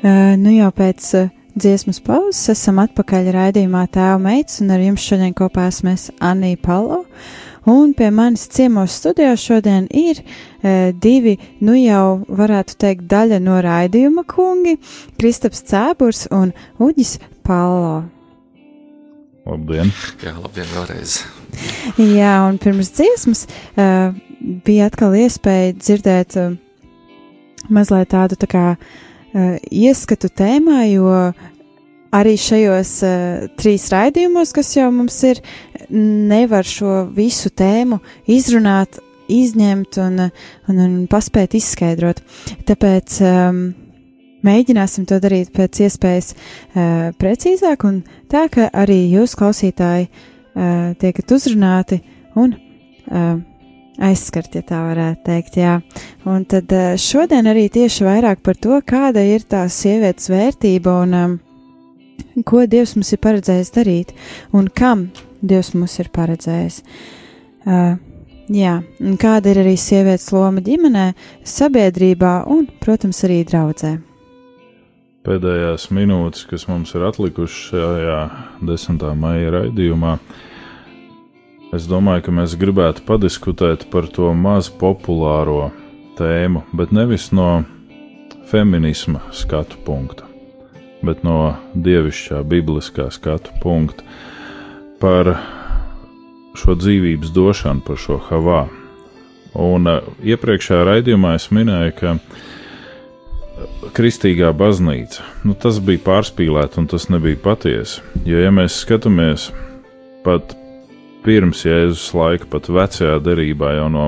Uh, 0.00 0.32
nu 0.40 0.54
jau 0.56 0.70
pēc 0.74 1.06
uh, 1.18 1.28
dziesmas 1.54 2.00
pauzes 2.02 2.50
esam 2.54 2.80
atpakaļ 2.82 3.30
raidījumā 3.36 3.84
Tēva 3.94 4.18
meitas, 4.22 4.58
un 4.64 4.72
ar 4.74 4.82
jums 4.82 5.06
šodien 5.06 5.36
kopā 5.38 5.68
esmu 5.70 5.94
Anija 6.18 6.58
Palo. 6.64 7.04
Un 7.70 7.92
pie 7.94 8.08
manis 8.10 8.48
ciemos 8.50 8.96
studijā 8.98 9.34
šodien 9.38 9.84
ir 9.92 10.22
e, 10.22 10.94
divi, 10.96 11.36
nu 11.60 11.74
jau 11.76 12.22
varētu 12.26 12.78
teikt, 12.80 13.04
daļa 13.10 13.38
no 13.44 13.58
raidījuma 13.60 14.24
kungi- 14.24 14.78
Kristaps 15.20 15.62
Cēburs 15.68 16.24
un 16.32 16.54
Uģis 16.80 17.18
Palo. 17.44 18.19
Labdien! 19.50 19.90
Jā, 20.22 20.34
labdien 20.38 20.68
vēlreiz! 20.70 21.20
Jā, 21.98 22.34
un 22.46 22.58
pirms 22.62 22.92
dziesmas 22.94 23.46
uh, 23.74 24.12
bija 24.66 24.86
atkal 24.86 25.16
iespēja 25.18 25.72
dzirdēt 25.74 26.36
uh, 26.38 26.52
mazliet 27.72 28.12
tādu 28.14 28.38
tā 28.38 28.46
kā 28.50 28.64
uh, 28.76 29.56
ieskatu 29.74 30.30
tēmā, 30.38 30.84
jo 30.92 31.10
arī 32.14 32.36
šajos 32.38 32.94
uh, 33.06 33.50
trīs 33.58 33.88
raidījumos, 33.90 34.54
kas 34.54 34.70
jau 34.76 34.86
mums 34.94 35.18
ir, 35.26 35.42
nevar 35.90 36.66
šo 36.66 37.04
visu 37.16 37.50
tēmu 37.50 37.98
izrunāt, 38.30 39.00
izņemt 39.30 39.98
un, 40.02 40.26
un, 40.70 40.82
un 40.86 40.98
paspēt 41.10 41.58
izskaidrot. 41.58 42.22
Tāpēc 42.70 43.18
um, 43.26 43.64
mēģināsim 44.46 45.06
to 45.08 45.20
darīt 45.22 45.52
pēc 45.56 45.82
iespējas 45.86 46.32
uh, 46.34 47.10
precīzāk 47.20 47.84
un 47.88 48.02
tā, 48.30 48.46
ka 48.52 48.70
arī 48.72 49.02
jūs, 49.12 49.36
klausītāji, 49.38 50.08
uh, 50.10 50.90
tiekat 51.00 51.36
uzrunāti 51.36 52.00
un 52.40 52.54
uh, 52.54 53.38
aizskart, 54.00 54.54
ja 54.56 54.64
tā 54.64 54.80
varētu 54.86 55.24
teikt. 55.26 55.60
Jā. 55.60 55.78
Un 56.28 56.44
tad 56.48 56.72
šodien 57.00 57.50
arī 57.50 57.68
tieši 57.72 58.06
vairāk 58.06 58.42
par 58.46 58.56
to, 58.56 58.80
kāda 58.86 59.24
ir 59.26 59.44
tā 59.48 59.66
sievietes 59.68 60.30
vērtība 60.32 61.00
un 61.04 61.16
um, 61.18 61.38
ko 62.46 62.64
Dievs 62.70 62.94
mums 62.96 63.12
ir 63.12 63.20
paredzējis 63.24 63.74
darīt 63.74 64.14
un 64.56 64.70
kam 64.72 65.10
Dievs 65.40 65.74
mums 65.76 65.96
ir 66.00 66.10
paredzējis. 66.12 66.82
Uh, 67.64 67.96
jā, 68.52 68.78
un 69.00 69.16
kāda 69.20 69.52
ir 69.52 69.62
arī 69.62 69.76
sievietes 69.80 70.30
loma 70.34 70.62
ģimenē, 70.64 71.10
sabiedrībā 71.46 72.40
un, 72.52 72.66
protams, 72.82 73.24
arī 73.28 73.42
draudzē. 73.48 73.98
Pēdējās 75.20 75.90
minūtes, 75.92 76.46
kas 76.48 76.62
mums 76.64 76.94
ir 76.96 77.02
atlikušas 77.04 77.74
šajā 77.74 78.20
10. 78.64 79.02
maija 79.20 79.50
raidījumā, 79.52 80.14
es 81.76 81.84
domāju, 81.90 82.22
ka 82.24 82.32
mēs 82.38 82.54
gribētu 82.56 83.04
padiskutēt 83.04 83.84
par 83.92 84.08
to 84.08 84.30
maz 84.32 84.70
populāro 84.72 85.66
tēmu, 86.16 86.62
bet 86.72 86.94
nevis 86.96 87.28
no 87.36 87.50
feminisma 88.48 89.20
skatu 89.36 89.76
punkta, 89.84 90.24
bet 91.04 91.20
no 91.20 91.52
dievišķā, 91.76 92.40
bibliskā 92.48 93.10
skatu 93.12 93.52
punkta 93.60 94.06
par 95.04 95.34
šo 96.56 96.78
dzīvības 96.80 97.34
došanu, 97.36 97.84
par 97.84 98.00
šo 98.00 98.16
havā. 98.30 98.62
Un 99.60 99.84
uh, 99.90 100.00
iepriekšējā 100.24 100.80
raidījumā 100.88 101.36
es 101.36 101.50
minēju, 101.52 101.94
ka 102.00 102.16
kristīgā 103.96 104.52
baznīca, 104.56 105.24
nu, 105.44 105.56
tas 105.58 105.80
bija 105.84 106.02
pārspīlēts 106.06 106.80
un 106.80 106.88
tas 106.90 107.08
nebija 107.12 107.38
patiesi. 107.42 108.04
Jo, 108.28 108.40
ja 108.42 108.52
mēs 108.54 108.78
skatāmies 108.84 109.50
pat 110.24 110.54
pirms 111.24 111.64
Jēzus 111.66 112.10
laika, 112.16 112.48
pat 112.50 112.70
vecajā 112.72 113.18
derībā, 113.24 113.74
jau 113.78 113.88
no 113.92 114.06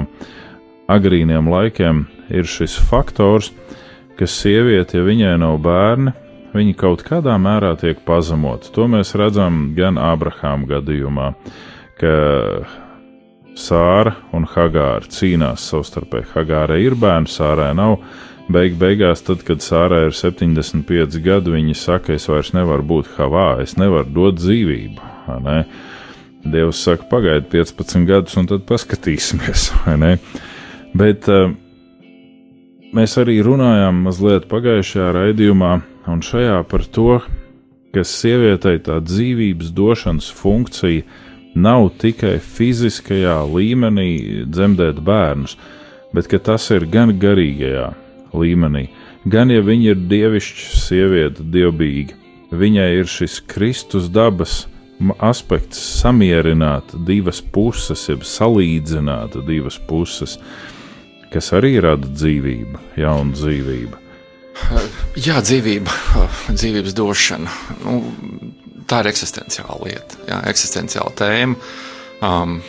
agrīniem 0.92 1.48
laikiem, 1.52 2.06
ir 2.32 2.48
šis 2.48 2.78
faktors, 2.88 3.52
ka 4.18 4.28
sieviete, 4.28 4.98
ja 4.98 5.06
viņai 5.06 5.34
nav 5.42 5.58
bērni, 5.64 6.14
viņi 6.52 6.76
kaut 6.78 7.04
kādā 7.06 7.36
mērā 7.40 7.74
tiek 7.80 8.00
pazemoti. 8.06 8.72
To 8.76 8.88
mēs 8.90 9.14
redzam 9.18 9.72
gan 9.76 10.00
Abrahāma 10.00 10.68
gadījumā, 10.76 11.32
ka 12.00 12.16
Sāra 13.52 14.14
un 14.32 14.46
Hagāra 14.48 15.04
cīnās 15.12 15.64
savstarpēji. 15.68 16.30
Hagārai 16.32 16.78
ir 16.86 16.96
bērns, 16.96 17.34
Sārai 17.36 17.72
nav. 17.76 17.98
Beig 18.50 18.74
beigās, 18.74 19.22
tad, 19.22 19.44
kad 19.46 19.62
Sārai 19.62 20.08
ir 20.08 20.16
75 20.16 21.20
gadi, 21.22 21.52
viņa 21.54 21.76
saka, 21.78 22.16
es 22.16 22.26
vairs 22.28 22.50
nevaru 22.56 22.84
būt 22.88 23.12
Havā, 23.14 23.62
es 23.62 23.76
nevaru 23.78 24.10
dot 24.16 24.40
dzīvību. 24.40 25.10
Ne? 25.44 25.58
Dievs 26.42 26.80
saka, 26.82 27.06
pagaidi 27.10 27.46
15 27.52 28.08
gadus, 28.08 28.34
un 28.40 28.50
tad 28.50 28.66
paskatīsimies. 28.66 29.68
Bet 31.02 31.28
uh, 31.30 31.54
mēs 32.92 33.14
arī 33.22 33.38
runājām 33.46 34.02
mazliet 34.08 34.50
pagājušajā 34.50 35.12
raidījumā 35.16 35.72
un 36.10 36.26
šajā 36.26 36.58
par 36.68 36.84
to, 36.92 37.22
ka 37.94 38.04
sievietei 38.08 38.82
tā 38.82 38.98
dzīvības 39.04 39.70
došanas 39.76 40.32
funkcija 40.34 41.06
nav 41.54 41.92
tikai 42.02 42.38
fiziskajā 42.42 43.38
līmenī 43.46 44.44
dzemdēt 44.50 45.00
bērnus, 45.04 45.56
bet 46.12 46.28
ka 46.28 46.40
tas 46.42 46.68
ir 46.74 46.88
gan 46.90 47.14
garīgajā 47.20 47.92
līmenī, 48.36 48.86
gan 49.28 49.52
ja 49.52 49.62
viņa 49.64 49.94
ir 49.94 50.04
dievišķa 50.10 50.82
sieviete, 50.82 51.46
dievbijīga, 51.54 52.18
viņai 52.52 52.90
ir 53.00 53.10
šis 53.10 53.40
Kristus 53.48 54.10
dabas 54.12 54.66
aspekts, 55.22 55.80
samierināt 56.02 56.92
divas 57.06 57.40
puses, 57.42 58.04
jeb 58.08 58.26
salīdzināt 58.26 59.38
divas 59.48 59.78
puses, 59.88 60.36
kas 61.32 61.50
arī 61.56 61.78
rada 61.82 62.08
dzīvību, 62.08 62.80
jaunu 63.00 63.34
dzīvību. 63.36 63.98
Jā, 65.16 65.40
dzīvība, 65.40 65.94
dzīvības 66.52 66.94
došana. 66.96 67.54
Nu, 67.82 67.96
tā 68.88 69.00
ir 69.02 69.10
eksistenciāla 69.12 69.78
lieta, 69.86 70.20
jā, 70.28 70.42
eksistenciāla 70.52 71.14
tēma. 71.18 71.72
Um, 72.22 72.60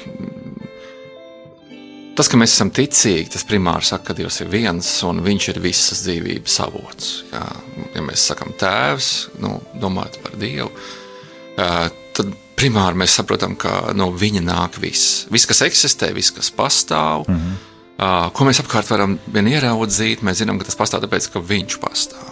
tas, 2.18 2.30
ka 2.30 2.40
mēs 2.40 2.56
esam 2.56 2.72
ticīgi, 2.74 3.32
tas 3.34 3.48
primāri 3.50 3.88
saka, 3.88 4.12
ka 4.12 4.18
Dievs 4.18 4.42
ir 4.44 4.52
viens 4.54 4.92
un 5.08 5.24
Viņš 5.26 5.50
ir 5.54 5.60
visas 5.64 6.06
dzīvības 6.06 6.60
avots. 6.68 7.12
Jā. 7.34 7.44
Ja 7.96 8.06
mēs 8.06 8.28
sakām 8.30 8.56
Tēvs, 8.60 9.12
nu, 9.44 9.58
domājot 9.82 10.22
par 10.24 10.38
Dievu, 10.42 10.72
tad 11.58 12.34
primāri 12.60 13.02
mēs 13.04 13.18
saprotam, 13.20 13.58
ka 13.60 13.94
no 13.98 14.12
Viņa 14.14 14.46
nāk 14.46 14.80
viss. 14.82 15.28
Viss, 15.34 15.50
kas 15.50 15.66
eksistē, 15.66 16.14
viss, 16.16 16.34
kas 16.34 16.54
pastāv. 16.54 17.28
Mm 17.28 17.38
-hmm 17.38 17.62
ko 18.34 18.48
mēs 18.48 18.62
apkārt 18.64 18.90
varam 18.92 19.18
vien 19.34 19.48
ieraudzīt, 19.52 20.24
mēs 20.26 20.42
zinām, 20.42 20.60
ka 20.60 20.68
tas 20.68 20.78
pastāv 20.80 21.04
tāpēc, 21.06 21.30
ka 21.34 21.40
viņš 21.44 21.78
pastāv. 21.82 22.32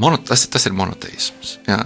Mono, 0.00 0.16
tas, 0.24 0.46
tas 0.48 0.64
ir 0.64 0.72
monoteisms. 0.76 1.58
Uh, 1.68 1.82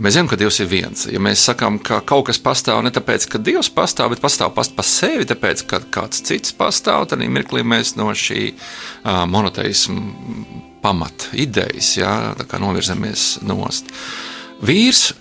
mēs 0.00 0.16
zinām, 0.16 0.30
ka 0.30 0.38
Dievs 0.40 0.62
ir 0.62 0.70
viens. 0.70 1.04
Ja 1.12 1.20
mēs 1.20 1.44
sakām, 1.44 1.76
ka 1.84 2.00
kaut 2.08 2.30
kas 2.30 2.40
pastāv 2.40 2.80
ne 2.84 2.92
tāpēc, 2.94 3.26
ka 3.28 3.40
Dievs 3.42 3.68
pastāv, 3.74 4.14
bet 4.14 4.22
pastāv 4.24 4.54
pats 4.56 4.72
par 4.72 4.88
sevi, 4.88 5.28
tāpēc, 5.28 5.66
ka 5.68 5.82
kāds 5.92 6.24
cits 6.24 6.56
pastāv, 6.56 7.10
tad 7.10 7.20
mirklī 7.20 7.60
mēs 7.66 7.92
no 8.00 8.08
šī 8.16 8.54
monoteisma 9.04 10.00
pamata 10.82 11.30
idejas 11.38 11.96
ja? 12.00 12.12
novirzamies 12.58 13.42
nost. 13.46 13.92
Vīrs 14.62 15.12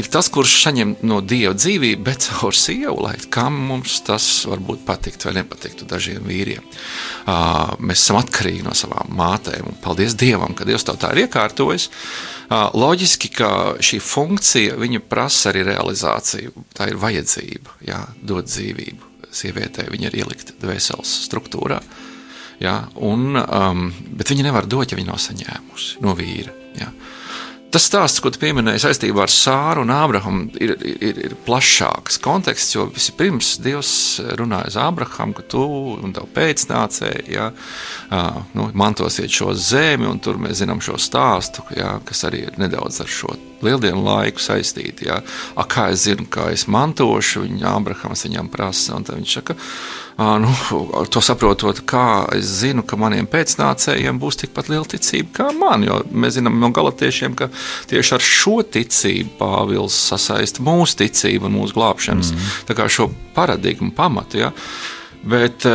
ir 0.00 0.08
tas, 0.10 0.28
kurš 0.32 0.56
saņem 0.62 0.94
no 1.06 1.20
dieva 1.24 1.54
dzīvību, 1.56 2.02
bet 2.06 2.26
caur 2.26 2.56
sievu, 2.56 2.96
lai 3.06 3.14
kam 3.32 3.56
mums 3.68 4.00
tas 4.06 4.26
varbūt 4.48 4.84
patikt 4.86 5.26
vai 5.26 5.36
nepatiktu 5.38 5.86
dažiem 5.88 6.24
vīriem. 6.26 6.64
Uh, 7.24 7.74
mēs 7.78 8.02
esam 8.02 8.18
atkarīgi 8.20 8.64
no 8.66 8.74
savām 8.76 9.14
mātēm, 9.16 9.70
un 9.70 9.80
paldies 9.84 10.16
Dievam, 10.18 10.54
ka 10.56 10.66
Dievs 10.68 10.86
tā 10.86 10.96
ir 11.14 11.24
iekārtojis. 11.24 11.88
Uh, 12.44 12.68
loģiski, 12.76 13.30
ka 13.34 13.50
šī 13.82 14.00
funkcija 14.04 15.00
prasa 15.08 15.52
arī 15.52 15.64
realizāciju. 15.70 16.52
Tā 16.76 16.90
ir 16.90 17.00
vajadzība, 17.00 17.78
jā, 17.86 18.02
dot 18.22 18.50
dzīvību. 18.50 19.12
Sievietē 19.34 19.88
viņa 19.90 20.10
ir 20.10 20.18
ielikta 20.22 20.54
dvēseles 20.62 21.10
struktūrā. 21.26 21.80
Ja, 22.62 22.84
un, 23.02 23.34
um, 23.34 23.88
bet 24.14 24.30
viņa 24.30 24.46
nevar 24.46 24.68
dot, 24.70 24.92
ja 24.92 24.98
viņa 24.98 25.10
nav 25.10 25.18
saņēmusi 25.22 26.04
no 26.04 26.14
vīra. 26.18 26.54
Ja. 26.78 26.92
Tas 27.74 27.88
stāsts, 27.88 28.20
ko 28.22 28.30
pieminēji 28.30 28.84
saistībā 28.84 29.24
ar 29.24 29.32
Sāru 29.34 29.82
un 29.82 29.90
Ābrahamu, 29.90 30.44
ir, 30.62 30.76
ir, 30.78 31.16
ir 31.26 31.32
plašāks 31.42 32.20
konteksts, 32.22 32.76
jo 32.76 32.84
vispirms 32.94 33.56
Dievs 33.64 33.90
runāja 34.38 34.70
uz 34.70 34.76
Ābrahamu, 34.78 35.34
ka 35.34 35.42
tu 35.50 35.64
un 35.96 36.14
tavu 36.14 36.30
pēcnācēji 36.36 37.34
ja, 37.34 37.48
nu, 38.54 38.68
mantosiet 38.78 39.34
šo 39.34 39.50
zemi, 39.58 40.06
un 40.06 40.22
tur 40.22 40.38
mēs 40.38 40.60
zinām 40.62 40.78
šo 40.86 41.00
stāstu, 41.02 41.66
ja, 41.74 41.96
kas 42.06 42.22
arī 42.30 42.44
ir 42.46 42.62
nedaudz 42.62 43.00
ar 43.02 43.10
šo 43.10 43.34
lieldienu 43.66 44.06
laiku 44.06 44.44
saistīti. 44.44 45.08
Jā. 45.10 45.18
A, 45.58 45.66
kā 45.66 45.88
es 45.90 46.06
zinu, 46.06 46.28
kā 46.30 46.52
es 46.54 46.68
mantošu, 46.70 47.42
viņa 47.48 47.74
Abrahams 47.74 48.22
viņam 48.28 48.54
prasa, 48.54 49.00
un 49.00 49.08
viņš 49.08 49.36
saka, 49.40 49.58
nu, 50.16 50.50
to 51.10 51.20
saprotot, 51.24 51.80
kā 51.90 52.24
es 52.36 52.46
zinu, 52.60 52.84
ka 52.86 52.98
maniem 53.00 53.26
pēcnācējiem 53.30 54.20
būs 54.22 54.38
tikpat 54.44 54.70
liela 54.70 54.86
ticība 54.86 55.32
kā 55.40 55.46
man. 55.58 55.86
Jo 55.86 56.00
mēs 56.10 56.36
zinām 56.38 56.60
no 56.62 56.70
galotiešiem, 56.74 57.34
ka 57.38 57.48
tieši 57.90 58.14
ar 58.14 58.22
šo 58.22 58.60
ticību 58.76 59.34
Pāvils 59.40 59.96
sasaista 60.10 60.62
mūsu 60.62 61.00
ticību 61.02 61.50
un 61.50 61.56
mūsu 61.58 61.74
glābšanas 61.78 62.30
mm. 62.34 62.84
šo 62.94 63.08
paradigmu 63.34 63.90
pamatu. 63.96 64.44
Ja? 64.44 64.52
Bet 65.24 65.66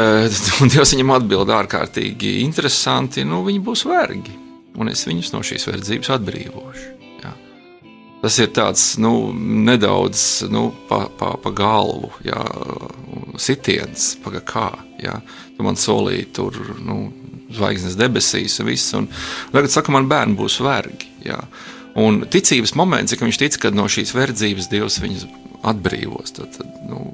Dievs 0.71 0.93
viņam 0.95 1.15
atbild 1.17 1.51
ārkārtīgi 1.51 2.39
interesanti, 2.45 3.27
nu, 3.27 3.41
viņi 3.47 3.65
būs 3.65 3.83
vergi, 3.89 4.37
un 4.79 4.93
es 4.93 5.03
viņus 5.09 5.33
no 5.35 5.43
šīs 5.43 5.67
verdzības 5.71 6.15
atbrīvošu. 6.15 6.98
Tas 8.19 8.35
ir 8.41 8.49
tāds 8.51 8.97
nu, 8.99 9.31
nedaudz 9.67 10.43
nu, 10.51 10.69
pa, 10.89 11.05
pa, 11.19 11.31
pa 11.39 11.51
galvu, 11.55 12.09
jā, 12.25 12.41
sitiens, 13.39 14.11
paga 14.23 14.41
kā. 14.43 14.67
Jā. 14.99 15.15
Tu 15.55 15.63
man 15.63 15.79
solīji 15.79 16.27
tur 16.35 16.57
nu, 16.83 17.05
zvaigznes 17.55 17.95
debesīs 17.99 18.59
un 18.59 18.69
viss. 18.69 18.93
Un 18.97 19.07
tagad 19.53 19.71
saka, 19.71 19.93
man 19.95 20.09
bērni 20.11 20.35
būs 20.39 20.59
vergi. 20.65 21.07
Jā. 21.23 21.39
Un 21.99 22.25
ticības 22.31 22.75
moments, 22.79 23.15
ka 23.15 23.25
viņš 23.25 23.39
tic, 23.39 23.57
ka 23.63 23.71
no 23.73 23.87
šīs 23.91 24.11
verdzības 24.15 24.69
Dievs 24.71 24.99
viņus 25.03 25.25
atbrīvos. 25.71 26.35
Tad, 26.35 26.59
tad, 26.59 26.75
nu, 26.89 27.05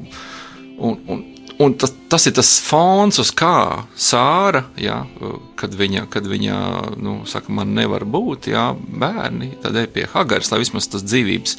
un, 0.77 0.97
un, 1.05 1.23
Un 1.59 1.73
tas, 1.79 1.93
tas 2.11 2.25
ir 2.27 2.33
tas 2.35 2.49
fons, 2.59 3.15
uz 3.21 3.29
kā 3.31 3.85
sāra, 3.95 4.65
jā, 4.75 4.97
kad 5.55 5.75
viņa, 5.77 6.03
kad 6.11 6.27
viņa 6.27 6.57
nu, 6.99 7.21
saka, 7.31 7.53
man 7.55 7.71
nevar 7.77 8.03
būt 8.03 8.49
jā, 8.51 8.65
bērni, 8.75 9.53
tad 9.63 9.79
ej 9.79 9.87
pie 9.95 10.03
Hagaras, 10.11 10.51
lai 10.51 10.59
vismaz 10.65 10.89
tas 10.91 11.05
dzīvības 11.07 11.55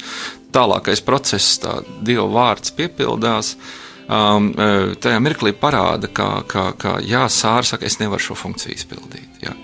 tālākais 0.53 1.01
process, 1.05 1.57
tā 1.63 1.79
Dieva 2.05 2.27
vārds 2.29 2.75
piepildās. 2.77 3.55
Um, 4.07 4.53
e, 4.53 4.93
tajā 5.01 5.17
mirklī 5.19 5.51
parāda, 5.57 6.07
ka, 6.13 6.29
ka, 6.47 6.69
ka 6.79 6.93
jā, 7.03 7.25
sāra 7.33 7.65
saka, 7.67 7.89
es 7.89 7.97
nevaru 7.99 8.29
šo 8.29 8.37
funkciju 8.39 8.77
izpildīt. 8.77 9.41
Jā. 9.43 9.57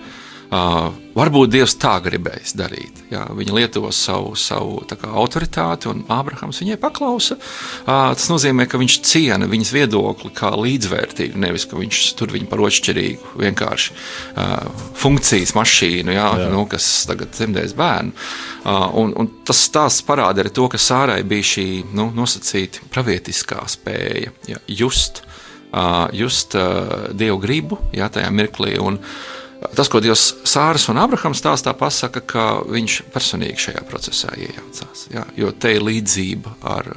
Uh, 0.54 0.92
varbūt 1.16 1.50
Dievs 1.50 1.72
tā 1.82 1.96
gribējis 2.04 2.52
darīt. 2.54 2.98
Jā, 3.10 3.24
viņa 3.34 3.54
lieto 3.56 3.80
savu, 3.96 4.34
savu 4.38 4.76
kā, 4.86 5.08
autoritāti, 5.10 5.88
un 5.90 6.04
Ābrahams 6.12 6.60
viņai 6.62 6.76
paklausa. 6.82 7.38
Uh, 7.38 8.12
tas 8.14 8.28
nozīmē, 8.30 8.68
ka 8.70 8.78
viņš 8.78 8.98
ciena 9.08 9.48
viņas 9.50 9.72
viedokli 9.74 10.30
kā 10.36 10.52
līdzvērtīgu, 10.54 11.40
nevis 11.42 11.66
ka 11.70 11.80
viņš 11.80 12.02
tur 12.20 12.34
viņu 12.36 12.46
par 12.52 12.62
ošķirīgu, 12.68 13.34
vienkārši 13.40 13.96
uh, 13.96 14.86
funkcijas 15.00 15.56
mašīnu, 15.58 16.14
jā, 16.14 16.30
jā. 16.44 16.48
Nu, 16.54 16.66
kas 16.70 16.86
tagad 17.08 17.34
dzemdēs 17.34 17.74
bērnu. 17.78 18.14
Uh, 18.62 18.86
un, 19.00 19.14
un 19.18 19.30
tas 19.48 19.66
stāsts 19.66 20.06
parāda 20.06 20.44
arī 20.44 20.54
to, 20.54 20.68
ka 20.70 20.78
Sārai 20.78 21.22
bija 21.26 21.50
šī 21.56 21.68
nu, 21.96 22.12
nosacīta 22.14 22.84
pravietiskā 22.94 23.64
spēja 23.74 24.30
jā, 24.52 24.62
just, 24.70 25.24
uh, 25.72 26.04
just 26.14 26.54
uh, 26.54 27.08
dievu 27.16 27.42
gribu 27.42 27.80
jā, 27.96 28.12
tajā 28.12 28.30
mirklī. 28.30 28.76
Un, 28.78 29.02
uh, 29.02 29.40
Tas, 29.72 29.88
ko 29.88 30.00
Dievs 30.04 30.26
Sāras 30.44 30.84
un 30.92 30.98
Abrahams 31.00 31.40
stāstā, 31.40 31.72
pasaka, 31.78 32.20
ka 32.20 32.44
viņš 32.68 32.98
personīgi 33.14 33.68
šajā 33.68 33.84
procesā 33.88 34.34
iejaucās. 34.36 35.06
Jā, 35.14 35.24
jo 35.40 35.52
te 35.56 35.72
ir 35.78 35.86
līdzība 35.86 36.52
ar, 36.74 36.90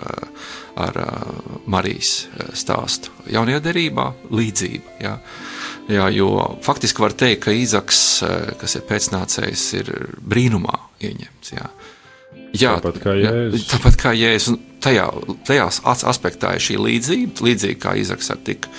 ar 0.76 1.00
Marijas 1.70 2.28
stāstu. 2.58 3.14
Jaunajā 3.32 3.64
derībā 3.70 4.10
līdzība. 4.36 4.98
Jā. 5.04 5.16
Jā, 5.88 6.10
jo 6.12 6.34
faktiski 6.66 7.00
var 7.00 7.16
teikt, 7.16 7.46
ka 7.46 7.56
Īzaks, 7.56 8.02
kas 8.60 8.76
ir 8.76 8.88
pēcnācējs, 8.90 9.68
ir 9.80 9.94
brīnumā 10.20 10.76
ieņemts. 11.00 11.54
Jā. 11.56 11.70
Jā, 12.58 12.78
tāpat 12.80 13.00
kā 13.04 13.14
Jēzus. 13.18 13.62
Jā, 13.62 13.70
tāpat 13.72 14.00
kā 14.02 14.12
Jēzus. 14.18 14.64
Tajā, 14.78 15.08
tajā 15.48 15.64
aspektā 15.90 16.52
ir 16.54 16.62
šī 16.62 16.76
līdzība, 16.78 17.42
līdzīgi 17.48 17.80
kā 17.82 17.96
Izaks 17.98 18.30
tika 18.46 18.70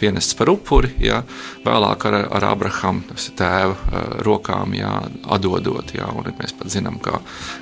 pienests 0.00 0.36
par 0.38 0.50
upuri, 0.52 0.90
jā, 1.02 1.20
vēlāk 1.64 2.08
ar, 2.10 2.18
ar 2.38 2.48
Abrahamu 2.50 3.18
tēva 3.38 3.74
uh, 3.74 4.18
rokām 4.26 4.74
jā, 4.78 4.92
atdodot. 5.36 5.94
Jā, 5.94 6.10
mēs 6.40 6.56
pat 6.58 6.72
zinām, 6.72 6.98
kā, 7.02 7.20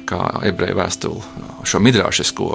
kā 0.09 0.23
ebreju 0.49 0.79
vēstuli 0.81 1.69
šo 1.69 1.83
midrāšisko 1.83 2.49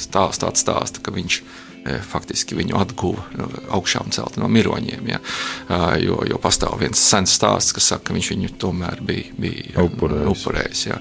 stāstu 0.00 0.48
atstāsta, 0.48 1.02
ka 1.04 1.14
viņš 1.14 1.40
ir 1.40 1.79
faktiski 1.84 2.56
viņu 2.58 2.76
atguva 2.78 3.24
nu, 3.38 3.46
augšām 3.76 4.10
celt 4.14 4.36
no 4.40 4.48
miroņiem. 4.52 5.08
Ja? 5.10 5.20
Jo, 6.00 6.20
jo 6.28 6.40
pastāv 6.42 6.78
viens 6.82 7.00
sens 7.00 7.34
stāsts, 7.38 7.74
kas 7.76 7.90
saka, 7.92 8.10
ka 8.10 8.16
viņš 8.16 8.30
viņu 8.34 8.52
tomēr 8.60 9.00
bija, 9.06 9.30
bija 9.40 9.86
upurējis. 9.86 10.28
upurējis 10.34 10.84
ja? 10.90 11.00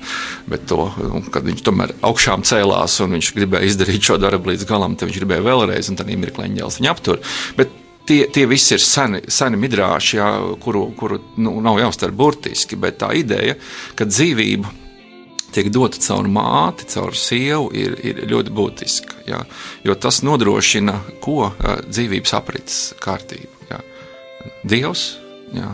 Bet 0.49 0.65
to, 0.69 0.87
kad 1.33 1.47
viņš 1.49 1.65
tomēr 1.65 1.95
augšām 2.09 2.45
cēlās 2.47 2.99
un 3.03 3.17
viņš 3.17 3.33
gribēja 3.37 3.73
izdarīt 3.73 4.09
šo 4.09 4.19
darbu 4.21 4.53
līdz 4.53 4.67
galam, 4.69 4.95
tad 4.95 5.11
viņš 5.11 5.21
gribēja 5.21 5.45
vēlreiz, 5.45 5.91
un 5.91 5.99
tad 5.99 6.09
mirklī 6.09 6.49
ņēlis 6.55 6.79
viņu 6.79 6.91
aptur. 6.91 7.21
Bet 7.59 7.73
tie, 8.09 8.23
tie 8.33 8.45
visi 8.49 8.75
ir 8.77 8.83
seni, 8.83 9.23
seni 9.27 9.59
midrāši, 9.61 10.17
ja, 10.17 10.29
kuru, 10.63 10.89
kuru 10.97 11.19
nu, 11.43 11.57
nav 11.63 11.79
jāuztver 11.81 12.15
burtiski, 12.15 12.79
bet 12.79 13.01
tā 13.03 13.13
ideja, 13.19 13.57
ka 13.95 14.07
dzīvība 14.09 14.88
tiek 15.53 15.69
dota 15.73 15.99
caur 16.03 16.29
māti, 16.31 16.87
caur 16.93 17.15
sievu, 17.17 17.69
ir, 17.75 17.95
ir 18.05 18.23
ļoti 18.29 18.55
būtiska. 18.55 19.21
Jā, 19.29 19.43
jo 19.85 19.95
tas 19.95 20.21
nodrošina 20.25 20.97
ko 21.23 21.51
dzīvības 21.87 22.35
aprits 22.37 22.81
kārtību. 23.03 23.69
Jā. 23.69 23.79
Dievs, 24.69 25.05
jā, 25.55 25.69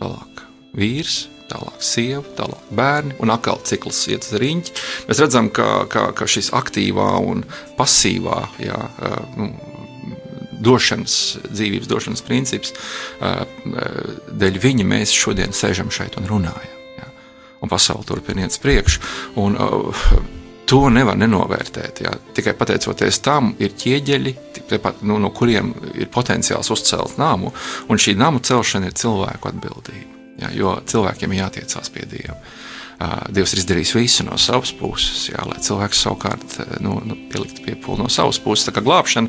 tālāk 0.00 0.44
vīrs, 0.76 1.26
tālāk 1.50 1.82
sieva, 1.84 2.24
tālāk 2.38 2.70
bērni, 2.76 3.16
un 3.22 3.32
atkal 3.34 3.60
cikls 3.66 4.02
iet 4.10 4.26
uz 4.26 4.34
riņķi. 4.42 4.76
Mēs 5.08 5.22
redzam, 5.22 5.50
ka, 5.54 5.86
ka, 5.90 6.10
ka 6.16 6.28
šis 6.30 6.52
aktīvā 6.56 7.12
un 7.22 7.44
pasīvā 7.78 8.40
jā, 8.62 8.78
nu, 9.38 9.50
došanas, 10.66 11.16
dzīvības 11.50 11.90
došanas 11.90 12.24
princips, 12.26 12.72
dēļ 13.20 14.62
viņa 14.62 14.88
mēs 14.88 15.14
šodien 15.14 15.54
sēžam 15.54 15.92
šeit 15.94 16.18
un 16.20 16.30
runājam 16.30 16.72
un 17.66 17.70
pasaule 17.74 18.06
turpina 18.06 18.46
iet 18.46 18.54
uz 18.54 18.62
priekšu. 18.62 19.04
Un, 19.42 19.58
uh, 19.58 20.08
To 20.66 20.88
nevar 20.90 21.14
nenovērtēt. 21.14 22.00
Jā. 22.02 22.12
Tikai 22.34 22.56
pateicoties 22.58 23.20
tam, 23.22 23.52
ir 23.62 23.76
ķieģeļi, 23.78 24.32
tepat, 24.66 25.04
nu, 25.06 25.20
no 25.22 25.30
kuriem 25.30 25.70
ir 25.94 26.10
potenciāls 26.10 26.72
uzcelt 26.74 27.20
namu, 27.22 27.52
un 27.86 28.02
šī 28.02 28.16
namu 28.18 28.42
celšana 28.42 28.90
ir 28.90 28.96
cilvēku 28.98 29.52
atbildība. 29.52 30.16
Jā, 30.42 30.50
jo 30.52 30.72
cilvēkiem 30.90 31.32
ir 31.32 31.44
jātiecās 31.44 31.92
pie 31.94 32.08
Dieva. 32.10 32.34
Uh, 32.96 33.28
Dievs 33.28 33.52
ir 33.52 33.60
izdarījis 33.60 33.92
visu 33.92 34.24
no 34.24 34.38
savas 34.40 34.70
puses, 34.72 35.26
jā, 35.28 35.42
lai 35.44 35.58
cilvēks 35.60 35.98
savukārt 36.00 36.58
uh, 36.64 36.74
nu, 36.80 36.96
nu, 37.04 37.14
pieliktu 37.30 37.62
piepūli 37.66 38.00
no 38.00 38.08
savas 38.10 38.40
puses. 38.40 38.64
Tā 38.66 38.72
kā 38.72 38.82
glābšana 38.82 39.28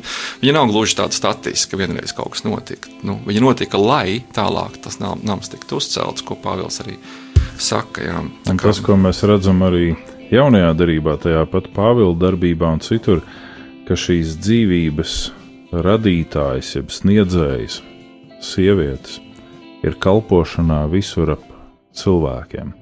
nav 0.56 0.72
gluži 0.72 0.96
tāda 0.98 1.14
statiska, 1.14 1.76
ka 1.76 1.82
vienreiz 1.84 2.16
kaut 2.16 2.32
kas 2.34 2.46
notika. 2.48 2.90
Nu, 3.06 3.20
viņa 3.28 3.44
notika, 3.44 3.78
lai 3.78 4.24
tālāk 4.34 4.80
tas 4.82 4.98
nams 5.04 5.52
tiktu 5.52 5.78
uzcelts, 5.78 6.24
ko 6.24 6.34
Pāvils 6.40 6.80
arī 6.82 6.96
ir 6.96 7.27
saka. 7.58 8.04
Jā, 8.04 8.22
kā... 8.48 8.56
Tas, 8.62 8.80
ko 8.84 8.96
mēs 9.00 9.22
redzam 9.28 9.62
arī 9.66 9.92
jaunajā 10.32 10.72
darbā, 10.78 11.16
tajā 11.20 11.44
pat 11.50 11.70
Pāvila 11.74 12.14
darbībā 12.18 12.72
un 12.76 12.82
citur, 12.84 13.22
ka 13.88 13.96
šīs 13.96 14.36
dzīvības 14.42 15.14
radītājs, 15.72 16.74
jeb 16.76 16.92
sniedzējs, 16.92 17.80
sievietes, 18.44 19.20
ir 19.84 19.96
kalpošanā 20.00 20.84
visur 20.92 21.36
ap 21.36 21.44
cilvēkiem. 21.98 22.72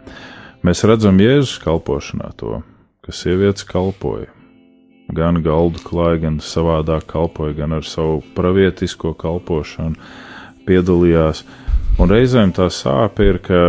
Mēs 0.66 0.82
redzam 0.88 1.20
Jēzus 1.22 1.60
kalpošanā 1.62 2.32
to, 2.40 2.60
ka 3.04 3.14
sievietes 3.14 3.66
kalpoja. 3.68 4.32
Gan 5.14 5.38
galdu 5.44 5.78
klāja, 5.86 6.24
gan 6.24 6.40
savādāk 6.42 7.06
kalpoja, 7.12 7.54
gan 7.60 7.76
ar 7.76 7.86
savu 7.86 8.18
pravietisko 8.34 9.12
kalpošanu 9.14 9.94
piedalījās. 10.66 11.44
Un 12.02 12.10
reizēm 12.10 12.50
tā 12.56 12.66
sāpe 12.74 13.28
ir, 13.30 13.38
ka 13.38 13.60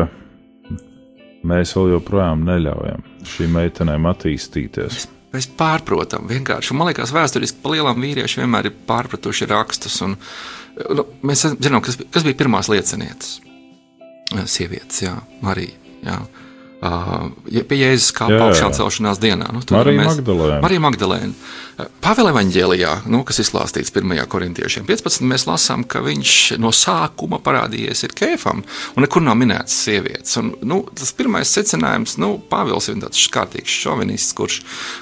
mēs 1.48 1.76
vēl 1.78 1.94
joprojām 1.96 2.46
neļaujam 2.48 3.04
šīm 3.28 3.54
meitenēm 3.58 4.08
attīstīties. 4.10 4.94
Mēs, 4.96 5.08
mēs 5.36 5.50
pārprotam 5.60 6.30
vienkārši. 6.30 6.78
Man 6.78 6.92
liekas, 6.92 7.14
vēsturiski 7.16 7.62
pa 7.64 7.76
lielam 7.76 8.02
vīrieši 8.04 8.42
vienmēr 8.44 8.72
ir 8.72 8.80
pārpratuši 8.90 9.50
rakstus. 9.52 10.00
Un, 10.06 10.18
nu, 10.98 11.08
mēs 11.28 11.46
zinām, 11.54 11.84
kas, 11.86 12.00
kas 12.14 12.28
bija 12.28 12.40
pirmās 12.44 12.72
liecinietes. 12.72 13.38
Sievietes, 14.48 15.02
jā, 15.06 15.16
Marija. 15.42 15.78
Jā. 16.04 16.22
Uh, 16.78 17.32
pie 17.65 17.78
Jēzus 17.80 18.11
kā 18.13 18.28
augšām 18.30 18.73
celšanās 18.78 19.17
dienā. 19.17 19.47
Nu, 19.49 19.63
Marija 19.73 19.97
mēs, 19.97 20.19
Magdalēna. 20.19 20.57
Marija 20.61 20.82
Magdalēna. 20.84 21.34
Pāvila 22.01 22.30
evanģēlijā, 22.34 22.91
nu, 23.09 23.23
kas 23.25 23.38
izklāstīts 23.41 23.89
1. 23.93 24.13
korintiešiem 24.30 24.86
15, 24.86 25.25
mēs 25.30 25.47
lasām, 25.49 25.84
ka 25.89 26.03
viņš 26.05 26.34
no 26.61 26.69
sākuma 26.73 27.38
parādījies 27.41 28.05
ir 28.05 28.13
kēfam, 28.17 28.63
un 28.93 29.05
nekur 29.05 29.25
nav 29.25 29.38
minēts 29.41 29.73
sievietes. 29.88 30.38
Un, 30.41 30.51
nu, 30.69 30.80
tas 30.97 31.13
pirmais 31.17 31.49
secinājums, 31.53 32.19
nu, 32.21 32.36
Pāvils 32.49 32.89
ir 32.89 32.97
tāds 33.01 33.25
kārtīgs 33.34 33.78
šovinists, 33.84 34.38
kurš, 34.38 34.59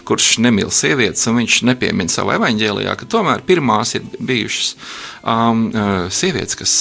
kurš 0.07 0.30
nemīl 0.43 0.71
sievietes, 0.71 1.28
un 1.32 1.41
viņš 1.41 1.61
nepiemina 1.71 2.11
savā 2.11 2.39
evanģēlijā, 2.39 2.95
ka 2.99 3.07
tomēr 3.11 3.43
pirmās 3.47 3.97
ir 3.99 4.07
bijušas 4.19 4.76
um, 5.23 5.67
sievietes, 6.07 6.59
kas 6.59 6.78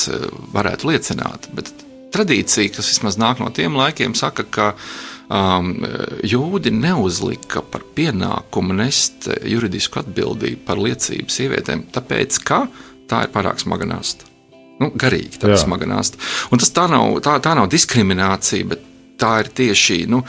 varētu 0.55 0.91
liecināt. 0.91 1.51
Bet 1.55 1.75
tradīcija, 2.15 2.73
kas 2.77 2.93
vismaz 2.93 3.19
nāk 3.21 3.43
no 3.43 3.51
tiem 3.55 3.77
laikiem, 3.79 4.15
saka, 4.19 4.47
ka 4.47 4.69
um, 5.29 5.73
jūdi 6.27 6.73
neuzlika 6.75 7.65
par 7.71 7.87
pienākumu 7.97 8.77
nest 8.79 9.29
juridisku 9.43 10.03
atbildību 10.03 10.63
par 10.67 10.81
liecību 10.83 11.33
sievietēm, 11.33 11.89
tāpēc 11.95 12.39
ka 12.47 12.65
tā 13.11 13.25
ir 13.27 13.35
pārāk 13.35 13.61
smaga 13.63 13.89
nasta. 13.89 14.31
Nu, 14.81 14.91
garīgi 14.99 15.39
tā 15.39 15.53
ir 15.53 15.61
smaga 15.61 15.87
nasta. 15.87 16.19
Un 16.51 16.59
tas 16.59 16.73
tā 16.75 16.89
nav, 16.91 17.21
tā, 17.23 17.37
tā 17.43 17.53
nav 17.55 17.69
diskriminācija, 17.71 18.67
bet 18.73 18.89
tā 19.21 19.37
ir 19.45 19.51
tieši 19.55 20.01
nu, 20.11 20.25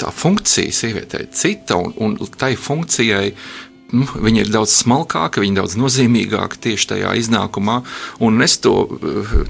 tā 0.00 0.12
funkcija 0.12 0.72
sievietei 0.72 1.28
cita, 1.32 1.76
un, 1.76 1.94
un 2.00 2.16
tai 2.38 2.54
funkcijai 2.56 3.30
nu, 3.94 4.06
viņa 4.06 4.42
ir 4.42 4.50
daudz 4.50 4.74
smalkāka, 4.80 5.42
viņa 5.42 5.52
ir 5.54 5.60
daudz 5.60 5.76
nozīmīgāka 5.78 6.58
tieši 6.66 6.90
tajā 6.94 7.14
iznākumā. 7.20 7.78
Un 8.26 8.42
es 8.44 8.58
to, 8.62 8.74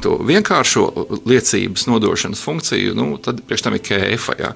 to 0.04 0.16
vienkāršo 0.26 0.86
liecības 1.28 1.86
nodošanas 1.88 2.42
funkciju, 2.44 2.94
nu, 2.98 3.08
tad 3.22 3.40
priekš 3.46 3.66
tam 3.66 3.78
ir 3.78 3.84
kēfa. 3.86 4.36
Ja. 4.40 4.52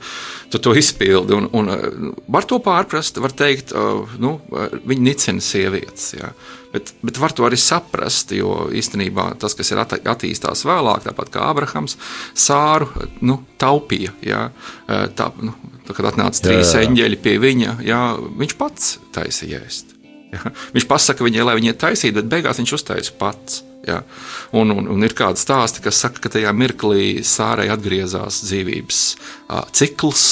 Tu 0.53 0.61
to 0.63 0.75
izpildi. 0.77 1.37
Un, 1.37 1.49
un, 1.57 2.15
var 2.29 2.49
to 2.49 2.61
pārprast, 2.65 3.21
var 3.23 3.35
teikt, 3.37 3.75
nu, 4.21 4.37
viņi 4.85 5.07
nicina 5.07 5.45
sievietes. 5.45 6.13
Ja. 6.19 6.35
Bet, 6.71 6.93
bet 7.03 7.19
var 7.19 7.33
to 7.35 7.47
arī 7.49 7.59
saprast, 7.59 8.31
jo 8.37 8.69
īstenībā 8.77 9.33
tas, 9.43 9.57
kas 9.59 9.73
ir 9.73 9.81
attīstās 9.83 10.63
vēlāk, 10.69 11.09
tāpat 11.09 11.33
kā 11.35 11.49
Abrahams, 11.51 11.97
Sāru 12.39 12.87
nu, 13.27 13.41
taupīja. 13.59 14.15
Ja, 14.23 14.45
tā, 14.87 15.33
nu, 15.43 15.57
tā, 15.91 15.97
kad 15.99 16.13
atnāca 16.13 16.47
trīs 16.47 16.73
jā, 16.73 16.83
jā. 16.83 16.89
eņģeļi 16.89 17.19
pie 17.25 17.39
viņa, 17.43 17.79
ja, 17.87 18.03
viņš 18.17 18.55
pats 18.61 18.99
taisīja 19.15 19.65
ēst. 19.65 19.97
Ja. 20.31 20.53
Viņš 20.77 20.87
pasaka 20.87 21.27
viņai, 21.27 21.43
lai 21.43 21.57
viņa 21.59 21.75
taisītu, 21.81 22.21
bet 22.21 22.31
beigās 22.31 22.61
viņš 22.61 22.77
uztaisīja 22.79 23.19
pats. 23.19 23.65
Ja. 23.87 24.03
Un, 24.55 24.71
un, 24.75 24.87
un 24.93 25.07
ir 25.07 25.15
kāda 25.17 25.41
stāsta, 25.41 25.81
kas 25.83 25.99
saka, 26.05 26.21
ka 26.23 26.33
tajā 26.37 26.53
mirklī 26.55 27.25
sārai 27.27 27.71
atgriezās 27.73 28.43
dzīvības 28.45 29.01
uh, 29.17 29.65
cikls, 29.75 30.27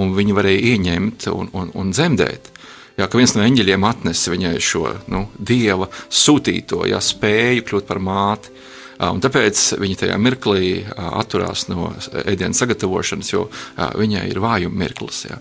un 0.00 0.14
viņa 0.16 0.36
varēja 0.38 0.72
ieņemt 0.72 1.28
un, 1.34 1.52
un, 1.52 1.70
un 1.76 1.92
dzemdēt. 1.94 2.50
Jā, 2.94 3.08
ka 3.10 3.18
viens 3.18 3.34
no 3.34 3.44
eņģeļiem 3.44 3.84
atnesa 3.86 4.32
viņai 4.32 4.54
šo 4.62 4.86
nu, 5.10 5.24
dieva 5.38 5.90
sūtīto 6.08 6.84
ja, 6.86 7.02
spēju 7.02 7.66
kļūt 7.68 7.88
par 7.90 8.00
māti. 8.02 8.54
Un 9.02 9.20
tāpēc 9.22 9.60
viņa 9.82 9.96
tajā 10.04 10.16
mirklī 10.22 10.84
atturās 10.94 11.66
no 11.70 11.90
ēdienas 12.22 12.60
sagatavošanas, 12.62 13.30
jo 13.32 13.48
viņai 13.98 14.26
ir 14.30 14.38
vājuma 14.42 14.84
mirklis. 14.84 15.24
Ja. 15.26 15.40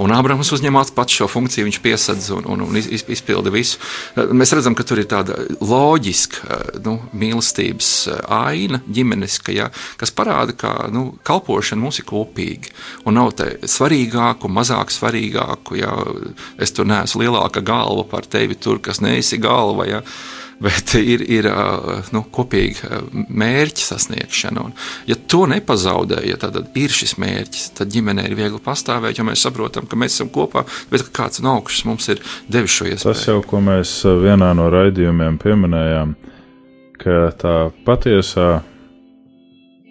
Un 0.00 0.14
Ābrahams 0.14 0.50
uzņemās 0.56 0.94
pats 0.96 1.18
šo 1.20 1.28
funkciju, 1.30 1.66
viņš 1.68 1.80
piesadz 1.84 2.30
un, 2.34 2.48
un, 2.48 2.64
un 2.64 2.78
izpilda 2.80 3.52
visu. 3.54 3.78
Mēs 4.16 4.54
redzam, 4.56 4.76
ka 4.78 4.86
tur 4.88 5.02
ir 5.02 5.10
tāda 5.10 5.36
loģiska 5.60 6.58
nu, 6.86 6.96
mīlestības 7.12 7.92
aina, 8.24 8.80
ģimeniska, 8.88 9.52
ja, 9.54 9.68
kas 10.00 10.14
parāda, 10.14 10.56
ka 10.56 10.74
nu, 10.92 11.10
kalpošana 11.28 11.84
mums 11.84 12.00
ir 12.00 12.08
kopīga. 12.08 12.72
Un 13.04 13.18
nav 13.20 13.34
te 13.38 13.52
svarīgāku, 13.68 14.48
mazāk 14.48 14.94
svarīgāku. 14.94 15.78
Ja. 15.82 15.92
Es 16.58 16.72
tur 16.74 16.88
neesmu 16.88 17.26
lielāka 17.26 17.60
galva 17.62 18.08
par 18.08 18.26
tevi, 18.26 18.56
tur, 18.56 18.80
kas 18.82 19.02
neesi 19.04 19.38
galva. 19.42 19.86
Ja 19.88 20.04
bet 20.62 20.94
ir, 20.98 21.22
ir 21.30 21.48
nu, 22.14 22.22
kopīga 22.34 23.02
mērķa 23.12 23.84
sasniegšana. 23.92 24.64
Un, 24.68 24.74
ja 25.08 25.16
to 25.30 25.44
nepazaudē, 25.50 26.20
ja 26.26 26.38
tad 26.40 26.58
ir 26.78 26.94
šis 26.94 27.16
mērķis, 27.22 27.72
tad 27.78 27.92
ģimenei 27.94 28.28
ir 28.30 28.36
viegli 28.38 28.60
pastāvēt, 28.64 29.18
jo 29.18 29.26
mēs 29.28 29.44
saprotam, 29.46 29.88
ka 29.88 29.98
mēs 29.98 30.18
esam 30.18 30.32
kopā, 30.34 30.64
bet 30.92 31.06
kāds 31.14 31.42
no 31.44 31.58
augšas 31.58 31.86
mums 31.88 32.08
ir 32.14 32.22
devis 32.50 32.74
šo 32.74 32.90
iespēju. 32.90 33.12
Tas 33.12 33.26
jau, 33.30 33.40
ko 33.46 33.62
mēs 33.64 34.00
vienā 34.24 34.50
no 34.58 34.68
raidījumiem 34.74 35.38
pieminējām, 35.42 36.16
ka 36.98 37.20
tā 37.38 37.56
patiesā 37.86 38.50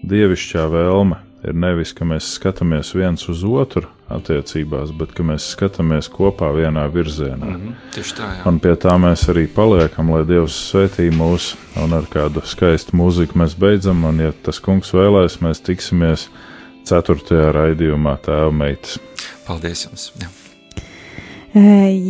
dievišķā 0.07 0.67
vēlme 0.71 1.21
ir 1.47 1.55
nevis, 1.55 1.93
ka 1.95 2.07
mēs 2.07 2.33
skatāmies 2.37 2.91
viens 2.97 3.23
uz 3.31 3.45
otru 3.47 3.87
attiecībās, 4.13 4.93
bet 4.97 5.11
ka 5.15 5.25
mēs 5.27 5.49
skatāmies 5.53 6.07
kopā 6.11 6.49
vienā 6.55 6.85
virzienā. 6.93 7.45
Mm 7.45 7.55
-hmm, 7.55 7.73
tieši 7.95 8.15
tā, 8.15 8.29
jā. 8.37 8.47
Un 8.49 8.59
pie 8.59 8.75
tā 8.75 8.95
mēs 9.01 9.27
arī 9.31 9.47
paliekam, 9.47 10.11
lai 10.15 10.23
Dievs 10.25 10.55
svētī 10.71 11.09
mūs, 11.11 11.55
un 11.83 11.93
ar 11.93 12.07
kādu 12.09 12.41
skaistu 12.45 12.97
mūziku 12.97 13.37
mēs 13.43 13.57
beidzam, 13.59 14.05
un 14.05 14.19
ja 14.19 14.31
tas 14.43 14.59
kungs 14.59 14.93
vēlēs, 14.93 15.41
mēs 15.41 15.61
tiksimies 15.61 16.29
ceturtajā 16.83 17.51
raidījumā 17.51 18.17
tēva 18.23 18.51
meitas. 18.51 18.99
Paldies 19.47 19.85
jums! 19.85 20.11
Jā. 20.21 20.27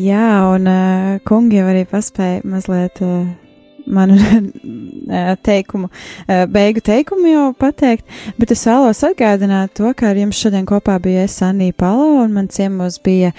Jā, 0.04 0.56
un 0.56 0.68
kungi 1.24 1.58
jau 1.58 1.68
arī 1.72 1.86
paspēja 1.86 2.42
mazliet 2.44 3.00
manu 3.88 4.18
teikumu, 5.48 5.90
beigu 6.54 6.84
teikumu 6.84 7.32
jau 7.32 7.46
pateikt, 7.60 8.06
bet 8.38 8.54
es 8.56 8.66
vēlos 8.68 9.04
atgādināt 9.08 9.76
to, 9.80 9.92
ka 9.98 10.12
ar 10.12 10.20
jums 10.20 10.40
šodien 10.42 10.68
kopā 10.68 10.98
bija 11.04 11.26
es 11.28 11.38
Anī 11.46 11.72
Palo 11.76 12.24
un 12.24 12.36
man 12.36 12.50
ciemos 12.52 13.00
bija 13.04 13.34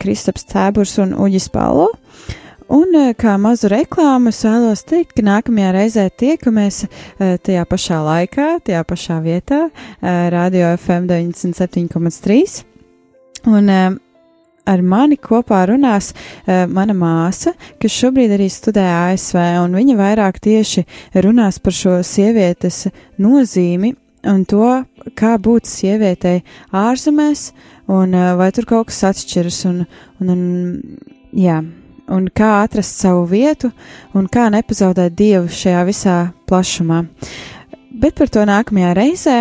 Kristaps 0.00 0.46
Cēburs 0.50 0.98
un 1.02 1.16
Uģis 1.18 1.50
Palo. 1.54 1.90
Un 2.70 2.94
kā 3.18 3.32
mazu 3.42 3.66
reklāmu 3.72 4.30
es 4.30 4.44
vēlos 4.46 4.84
teikt, 4.86 5.16
ka 5.16 5.24
nākamajā 5.26 5.72
reizē 5.74 6.04
tiekamies 6.22 6.84
tajā 7.18 7.64
pašā 7.66 7.98
laikā, 8.06 8.46
tajā 8.62 8.84
pašā 8.86 9.16
vietā, 9.24 9.64
Radio 10.00 10.70
FM 10.76 11.10
97,3. 11.10 12.62
Un 13.50 13.72
ar 14.68 14.82
mani 14.82 15.16
kopā 15.20 15.62
runās 15.70 16.12
uh, 16.12 16.66
mana 16.70 16.94
māsa, 16.96 17.54
kas 17.80 17.96
šobrīd 17.96 18.34
arī 18.36 18.50
studē 18.52 18.84
ASV, 19.10 19.38
un 19.64 19.76
viņa 19.78 19.96
vairāk 19.98 20.40
tieši 20.42 20.86
runās 21.24 21.60
par 21.62 21.76
šo 21.76 21.98
sievietes 22.06 22.86
nozīmi 23.20 23.94
un 24.28 24.44
to, 24.44 24.70
kā 25.16 25.36
būt 25.40 25.68
sievietei 25.68 26.42
ārzemēs, 26.76 27.50
un 27.90 28.16
uh, 28.16 28.32
vai 28.40 28.50
tur 28.56 28.68
kaut 28.68 28.90
kas 28.90 29.04
atšķiras, 29.12 29.62
un, 29.70 29.84
un, 30.20 30.34
un 30.34 30.42
jā, 31.36 31.60
un 32.10 32.26
kā 32.34 32.50
atrast 32.64 33.00
savu 33.00 33.24
vietu, 33.30 33.70
un 34.16 34.28
kā 34.30 34.48
nepazaudēt 34.52 35.16
dievu 35.16 35.48
šajā 35.54 35.86
visā 35.88 36.18
plašumā. 36.50 37.04
Bet 38.00 38.16
par 38.18 38.30
to 38.32 38.44
nākamajā 38.48 38.92
reizē. 38.96 39.40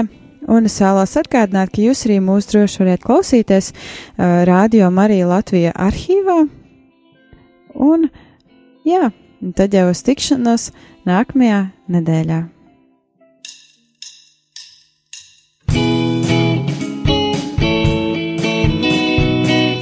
Un 0.50 0.66
es 0.66 0.80
vēlos 0.82 1.14
atgādināt, 1.20 1.70
ka 1.76 1.84
jūs 1.84 2.08
arī 2.08 2.18
mūs 2.26 2.50
droši 2.50 2.82
varat 2.82 3.04
klausīties 3.06 3.72
uh, 3.72 4.41
Rādio 4.50 4.89
Marija 4.89 5.28
Latvija 5.30 5.76
arhīvā. 5.78 6.39
Un, 7.78 8.08
jā, 8.88 9.12
tad 9.56 9.76
jau 9.78 9.89
uz 9.91 10.02
tikšanos 10.08 10.72
nākamajā 11.06 11.68
nedēļā. 11.93 12.47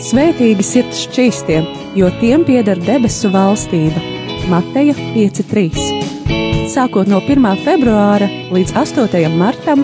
Svētīgi 0.08 0.64
sirds 0.64 1.02
šķīstiem, 1.04 1.66
jo 2.00 2.12
tiem 2.22 2.44
pieder 2.48 2.80
debesu 2.80 3.32
valstība. 3.34 4.04
Mateja 4.48 4.96
5.3. 5.16 6.68
Sākot 6.72 7.08
no 7.12 7.20
1. 7.24 7.48
februāra 7.66 8.30
līdz 8.56 8.76
8. 8.80 9.26
martam 9.36 9.84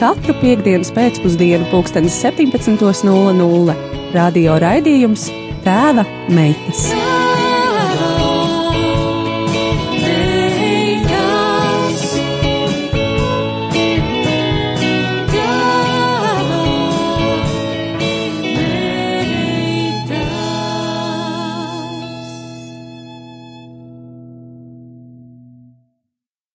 katru 0.00 0.34
piekdienas 0.40 0.92
pēcpusdienu, 0.96 1.68
pulkstenis 1.72 2.16
17.00 2.24 3.76
radio 4.14 4.58
raidījums 4.62 5.28
Tēva 5.64 6.06
meitas. 6.32 6.88